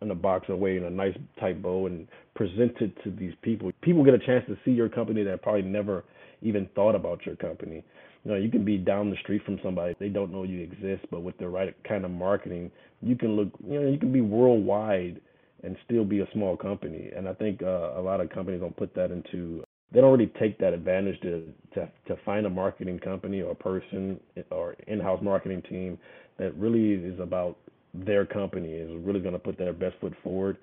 in 0.00 0.10
a 0.10 0.14
box 0.14 0.48
away 0.48 0.76
in 0.76 0.84
a 0.84 0.90
nice 0.90 1.16
tight 1.38 1.62
bow 1.62 1.86
and 1.86 2.08
present 2.34 2.72
it 2.80 2.92
to 3.04 3.10
these 3.10 3.32
people. 3.42 3.70
People 3.82 4.04
get 4.04 4.14
a 4.14 4.18
chance 4.18 4.44
to 4.46 4.56
see 4.64 4.70
your 4.70 4.88
company 4.88 5.22
that 5.24 5.42
probably 5.42 5.62
never 5.62 6.04
even 6.42 6.68
thought 6.74 6.94
about 6.94 7.24
your 7.26 7.36
company. 7.36 7.84
You 8.24 8.30
know, 8.30 8.36
you 8.36 8.50
can 8.50 8.64
be 8.64 8.78
down 8.78 9.10
the 9.10 9.16
street 9.22 9.42
from 9.44 9.58
somebody, 9.62 9.94
they 9.98 10.08
don't 10.08 10.32
know 10.32 10.42
you 10.42 10.60
exist, 10.60 11.06
but 11.10 11.22
with 11.22 11.36
the 11.38 11.48
right 11.48 11.74
kind 11.88 12.04
of 12.04 12.10
marketing, 12.10 12.70
you 13.00 13.16
can 13.16 13.36
look, 13.36 13.48
you 13.64 13.80
know, 13.80 13.88
you 13.88 13.98
can 13.98 14.12
be 14.12 14.20
worldwide 14.20 15.20
and 15.64 15.76
still 15.84 16.04
be 16.04 16.20
a 16.20 16.28
small 16.32 16.56
company. 16.56 17.10
And 17.16 17.28
I 17.28 17.34
think 17.34 17.62
uh, 17.62 17.98
a 17.98 18.02
lot 18.02 18.20
of 18.20 18.30
companies 18.30 18.60
don't 18.60 18.76
put 18.76 18.94
that 18.94 19.10
into 19.10 19.64
they 19.92 20.00
don't 20.00 20.12
really 20.12 20.32
take 20.38 20.58
that 20.58 20.72
advantage 20.72 21.20
to 21.20 21.46
to 21.74 21.88
to 22.06 22.16
find 22.24 22.46
a 22.46 22.50
marketing 22.50 22.98
company 22.98 23.42
or 23.42 23.54
person 23.54 24.18
or 24.50 24.74
in-house 24.86 25.20
marketing 25.22 25.62
team 25.68 25.98
that 26.38 26.54
really 26.56 26.92
is 26.94 27.18
about 27.20 27.56
their 27.94 28.26
company 28.26 28.72
is 28.72 28.90
really 29.04 29.20
going 29.20 29.32
to 29.32 29.38
put 29.38 29.56
their 29.58 29.72
best 29.72 29.96
foot 30.00 30.12
forward 30.22 30.58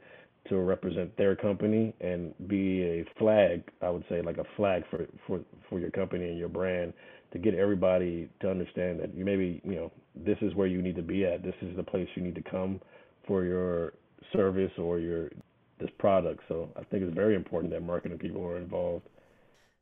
to 0.47 0.57
represent 0.57 1.15
their 1.17 1.35
company 1.35 1.93
and 2.01 2.33
be 2.47 2.83
a 2.83 3.05
flag 3.17 3.63
i 3.81 3.89
would 3.89 4.03
say 4.09 4.21
like 4.21 4.37
a 4.37 4.45
flag 4.55 4.83
for 4.89 5.05
for 5.25 5.39
for 5.69 5.79
your 5.79 5.89
company 5.91 6.29
and 6.29 6.37
your 6.37 6.49
brand 6.49 6.93
to 7.35 7.39
get 7.39 7.53
everybody 7.55 8.29
to 8.39 8.49
understand 8.49 8.99
that 8.99 9.13
you 9.13 9.25
maybe 9.25 9.61
you 9.65 9.75
know 9.75 9.91
this 10.15 10.37
is 10.41 10.55
where 10.55 10.67
you 10.67 10.81
need 10.81 10.95
to 10.95 11.01
be 11.01 11.25
at. 11.25 11.43
This 11.43 11.55
is 11.61 11.75
the 11.75 11.83
place 11.83 12.07
you 12.15 12.21
need 12.23 12.35
to 12.35 12.41
come 12.41 12.79
for 13.27 13.43
your 13.43 13.93
service 14.31 14.71
or 14.77 14.99
your 14.99 15.29
this 15.79 15.89
product. 15.99 16.41
So 16.47 16.69
i 16.77 16.83
think 16.85 17.03
it's 17.03 17.13
very 17.13 17.35
important 17.35 17.73
that 17.73 17.81
marketing 17.81 18.17
people 18.17 18.45
are 18.45 18.57
involved 18.57 19.05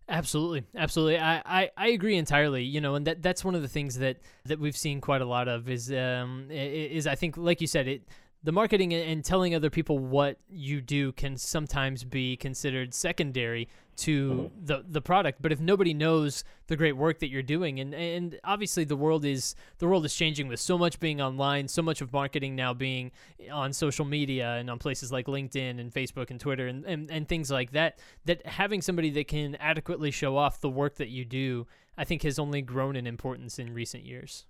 Absolutely, 0.09 0.65
absolutely. 0.75 1.17
I, 1.17 1.37
I, 1.45 1.71
I 1.77 1.87
agree 1.89 2.17
entirely. 2.17 2.63
You 2.63 2.81
know, 2.81 2.95
and 2.95 3.07
that 3.07 3.21
that's 3.21 3.43
one 3.45 3.55
of 3.55 3.61
the 3.61 3.67
things 3.69 3.97
that 3.99 4.17
that 4.45 4.59
we've 4.59 4.75
seen 4.75 4.99
quite 4.99 5.21
a 5.21 5.25
lot 5.25 5.47
of 5.47 5.69
is 5.69 5.91
um 5.93 6.47
is 6.51 7.07
I 7.07 7.15
think 7.15 7.37
like 7.37 7.61
you 7.61 7.67
said 7.67 7.87
it 7.87 8.03
the 8.43 8.51
marketing 8.51 8.93
and 8.93 9.23
telling 9.23 9.55
other 9.55 9.69
people 9.69 9.97
what 9.97 10.37
you 10.49 10.81
do 10.81 11.11
can 11.13 11.37
sometimes 11.37 12.03
be 12.03 12.35
considered 12.35 12.93
secondary 12.93 13.69
to 13.95 14.31
mm-hmm. 14.31 14.65
the 14.65 14.83
the 14.87 15.01
product 15.01 15.39
but 15.41 15.51
if 15.51 15.59
nobody 15.59 15.93
knows 15.93 16.43
the 16.67 16.75
great 16.75 16.97
work 16.97 17.19
that 17.19 17.29
you're 17.29 17.43
doing 17.43 17.79
and 17.79 17.93
and 17.93 18.39
obviously 18.43 18.83
the 18.83 18.95
world 18.95 19.23
is 19.23 19.55
the 19.77 19.87
world 19.87 20.03
is 20.03 20.13
changing 20.13 20.47
with 20.47 20.59
so 20.59 20.77
much 20.77 20.99
being 20.99 21.21
online 21.21 21.67
so 21.67 21.81
much 21.81 22.01
of 22.01 22.11
marketing 22.11 22.55
now 22.55 22.73
being 22.73 23.11
on 23.51 23.71
social 23.71 24.03
media 24.03 24.53
and 24.53 24.69
on 24.69 24.79
places 24.79 25.11
like 25.11 25.27
LinkedIn 25.27 25.79
and 25.79 25.93
Facebook 25.93 26.31
and 26.31 26.39
Twitter 26.39 26.67
and, 26.67 26.85
and, 26.85 27.11
and 27.11 27.27
things 27.27 27.51
like 27.51 27.71
that 27.71 27.99
that 28.25 28.45
having 28.47 28.81
somebody 28.81 29.11
that 29.11 29.27
can 29.27 29.55
adequately 29.55 30.09
show 30.09 30.37
off 30.37 30.59
the 30.59 30.69
work 30.69 30.95
that 30.95 31.09
you 31.09 31.23
do 31.23 31.67
I 31.95 32.03
think 32.03 32.23
has 32.23 32.39
only 32.39 32.63
grown 32.63 32.95
in 32.95 33.05
importance 33.05 33.59
in 33.59 33.73
recent 33.73 34.05
years 34.05 34.45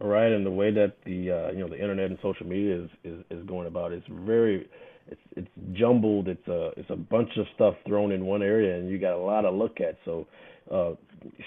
right? 0.00 0.32
And 0.32 0.44
the 0.44 0.50
way 0.50 0.70
that 0.72 0.94
the 1.04 1.30
uh, 1.30 1.52
you 1.52 1.60
know 1.60 1.68
the 1.68 1.80
internet 1.80 2.10
and 2.10 2.18
social 2.22 2.46
media 2.46 2.82
is, 2.82 2.90
is 3.04 3.24
is 3.30 3.46
going 3.46 3.66
about 3.66 3.92
it's 3.92 4.06
very 4.10 4.68
it's 5.08 5.20
it's 5.36 5.48
jumbled. 5.72 6.28
It's 6.28 6.46
a 6.48 6.70
it's 6.76 6.90
a 6.90 6.96
bunch 6.96 7.30
of 7.36 7.46
stuff 7.54 7.74
thrown 7.86 8.12
in 8.12 8.24
one 8.24 8.42
area, 8.42 8.76
and 8.76 8.90
you 8.90 8.98
got 8.98 9.14
a 9.14 9.18
lot 9.18 9.42
to 9.42 9.50
look 9.50 9.80
at. 9.80 9.96
So, 10.04 10.26
uh, 10.70 10.92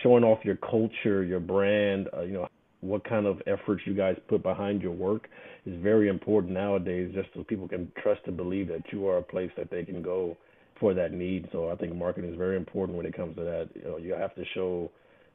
showing 0.01 0.23
off 0.23 0.39
your 0.43 0.57
culture, 0.57 1.23
your 1.23 1.39
brand, 1.39 2.09
uh, 2.15 2.21
you 2.21 2.33
know 2.33 2.47
what 2.81 3.03
kind 3.07 3.25
of 3.25 3.41
efforts 3.47 3.81
you 3.85 3.93
guys 3.93 4.17
put 4.27 4.43
behind 4.43 4.81
your 4.81 4.91
work 4.91 5.29
is 5.65 5.81
very 5.81 6.09
important 6.09 6.51
nowadays, 6.51 7.11
just 7.15 7.29
so 7.33 7.43
people 7.43 7.67
can 7.67 7.89
trust 8.01 8.19
and 8.25 8.35
believe 8.35 8.67
that 8.67 8.81
you 8.91 9.07
are 9.07 9.17
a 9.17 9.23
place 9.23 9.49
that 9.57 9.71
they 9.71 9.83
can 9.85 10.01
go 10.01 10.35
for 10.79 10.93
that 10.93 11.13
need. 11.13 11.47
So 11.53 11.71
I 11.71 11.75
think 11.75 11.95
marketing 11.95 12.31
is 12.31 12.37
very 12.37 12.57
important 12.57 12.97
when 12.97 13.05
it 13.05 13.15
comes 13.15 13.37
to 13.37 13.43
that. 13.43 13.69
You 13.73 13.83
know, 13.83 13.97
you 13.97 14.13
have 14.13 14.35
to 14.35 14.43
show 14.53 14.91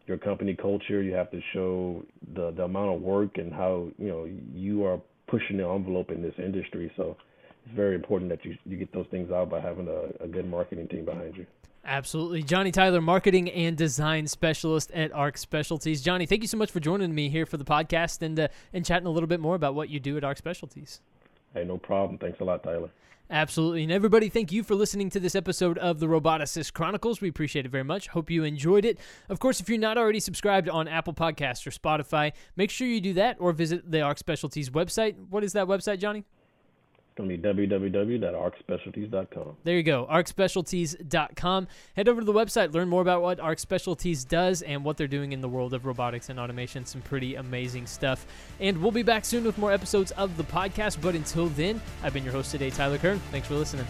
your 0.09 0.19
company 0.19 0.55
culture. 0.55 1.03
You 1.03 1.15
have 1.15 1.31
to 1.31 1.41
show 1.53 2.05
the 2.35 2.51
the 2.53 2.65
amount 2.65 2.97
of 2.97 3.03
work 3.03 3.39
and 3.39 3.53
how 3.53 3.89
you 3.99 4.09
know 4.09 4.29
you 4.53 4.85
are 4.85 5.01
pushing 5.29 5.59
the 5.59 5.69
envelope 5.69 6.11
in 6.11 6.23
this 6.23 6.35
industry. 6.39 6.91
So 6.97 7.17
it's 7.65 7.75
very 7.75 7.95
important 7.95 8.31
that 8.31 8.45
you 8.45 8.57
you 8.65 8.77
get 8.77 8.93
those 8.93 9.07
things 9.11 9.31
out 9.31 9.51
by 9.51 9.61
having 9.61 9.89
a, 9.89 10.25
a 10.25 10.29
good 10.29 10.49
marketing 10.49 10.89
team 10.89 11.05
behind 11.05 11.37
you. 11.37 11.47
Absolutely. 11.85 12.43
Johnny 12.43 12.71
Tyler, 12.71 13.01
marketing 13.01 13.49
and 13.51 13.77
design 13.77 14.27
specialist 14.27 14.91
at 14.93 15.11
ARC 15.13 15.39
Specialties. 15.39 16.03
Johnny, 16.03 16.27
thank 16.27 16.43
you 16.43 16.49
so 16.49 16.59
much 16.59 16.71
for 16.71 16.81
joining 16.81 17.15
me 17.15 17.31
here 17.31 17.47
for 17.47 17.57
the 17.57 17.65
podcast 17.65 18.21
and 18.23 18.39
uh, 18.39 18.49
and 18.73 18.85
chatting 18.85 19.07
a 19.07 19.11
little 19.11 19.27
bit 19.27 19.41
more 19.41 19.55
about 19.55 19.75
what 19.75 19.89
you 19.89 20.01
do 20.01 20.17
at 20.17 20.25
ARC 20.25 20.39
Specialties. 20.39 21.01
Hey, 21.55 21.65
no 21.65 21.79
problem. 21.79 22.19
Thanks 22.19 22.41
a 22.41 22.45
lot, 22.45 22.63
Tyler. 22.63 22.91
Absolutely. 23.31 23.83
And 23.83 23.93
everybody, 23.93 24.31
thank 24.31 24.53
you 24.53 24.63
for 24.63 24.75
listening 24.75 25.11
to 25.11 25.21
this 25.21 25.35
episode 25.35 25.77
of 25.77 25.99
the 25.99 26.07
Roboticist 26.07 26.73
Chronicles. 26.73 27.21
We 27.21 27.29
appreciate 27.29 27.67
it 27.67 27.69
very 27.71 27.85
much. 27.85 28.09
Hope 28.09 28.31
you 28.31 28.43
enjoyed 28.43 28.87
it. 28.87 28.99
Of 29.29 29.39
course, 29.39 29.61
if 29.61 29.69
you're 29.69 29.77
not 29.77 29.99
already 29.99 30.21
subscribed 30.21 30.67
on 30.69 30.89
Apple 30.89 31.13
Podcasts 31.13 31.67
or 31.67 31.71
Spotify, 31.71 32.33
make 32.57 32.71
sure 32.71 32.87
you 32.87 33.03
do 33.03 33.13
that 33.15 33.37
or 33.39 33.53
visit 33.53 33.91
the 33.91 34.01
ARC 34.01 34.19
Specialties 34.19 34.71
website. 34.71 35.17
What 35.29 35.45
is 35.45 35.53
that 35.53 35.67
website, 35.67 35.99
Johnny? 35.99 36.25
Going 37.19 37.29
to 37.29 37.37
be 37.37 37.67
www.arcspecialties.com. 37.69 39.57
There 39.65 39.77
you 39.77 39.83
go, 39.83 40.07
arcspecialties.com. 40.11 41.69
Head 41.97 42.09
over 42.09 42.21
to 42.21 42.25
the 42.25 42.33
website, 42.33 42.73
learn 42.73 42.89
more 42.89 43.03
about 43.03 43.21
what 43.21 43.41
Arc 43.41 43.59
Specialties 43.59 44.25
does 44.25 44.63
and 44.63 44.85
what 44.85 44.97
they're 44.97 45.07
doing 45.07 45.33
in 45.33 45.41
the 45.41 45.49
world 45.49 45.75
of 45.75 45.85
robotics 45.85 46.31
and 46.31 46.41
automation. 46.41 46.87
Some 46.87 47.03
pretty 47.03 47.35
amazing 47.35 47.87
stuff. 47.87 48.27
And 48.61 48.81
we'll 48.81 48.93
be 48.93 49.03
back 49.03 49.25
soon 49.25 49.45
with 49.45 49.59
more 49.59 49.73
episodes 49.73 50.13
of 50.13 50.37
the 50.37 50.45
podcast. 50.45 51.01
But 51.03 51.15
until 51.15 51.49
then, 51.49 51.81
I've 52.03 52.15
been 52.15 52.25
your 52.25 52.33
host 52.33 52.51
today, 52.51 52.71
Tyler 52.71 52.99
Kern. 52.99 53.19
Thanks 53.31 53.49
for 53.49 53.55
listening. 53.55 53.87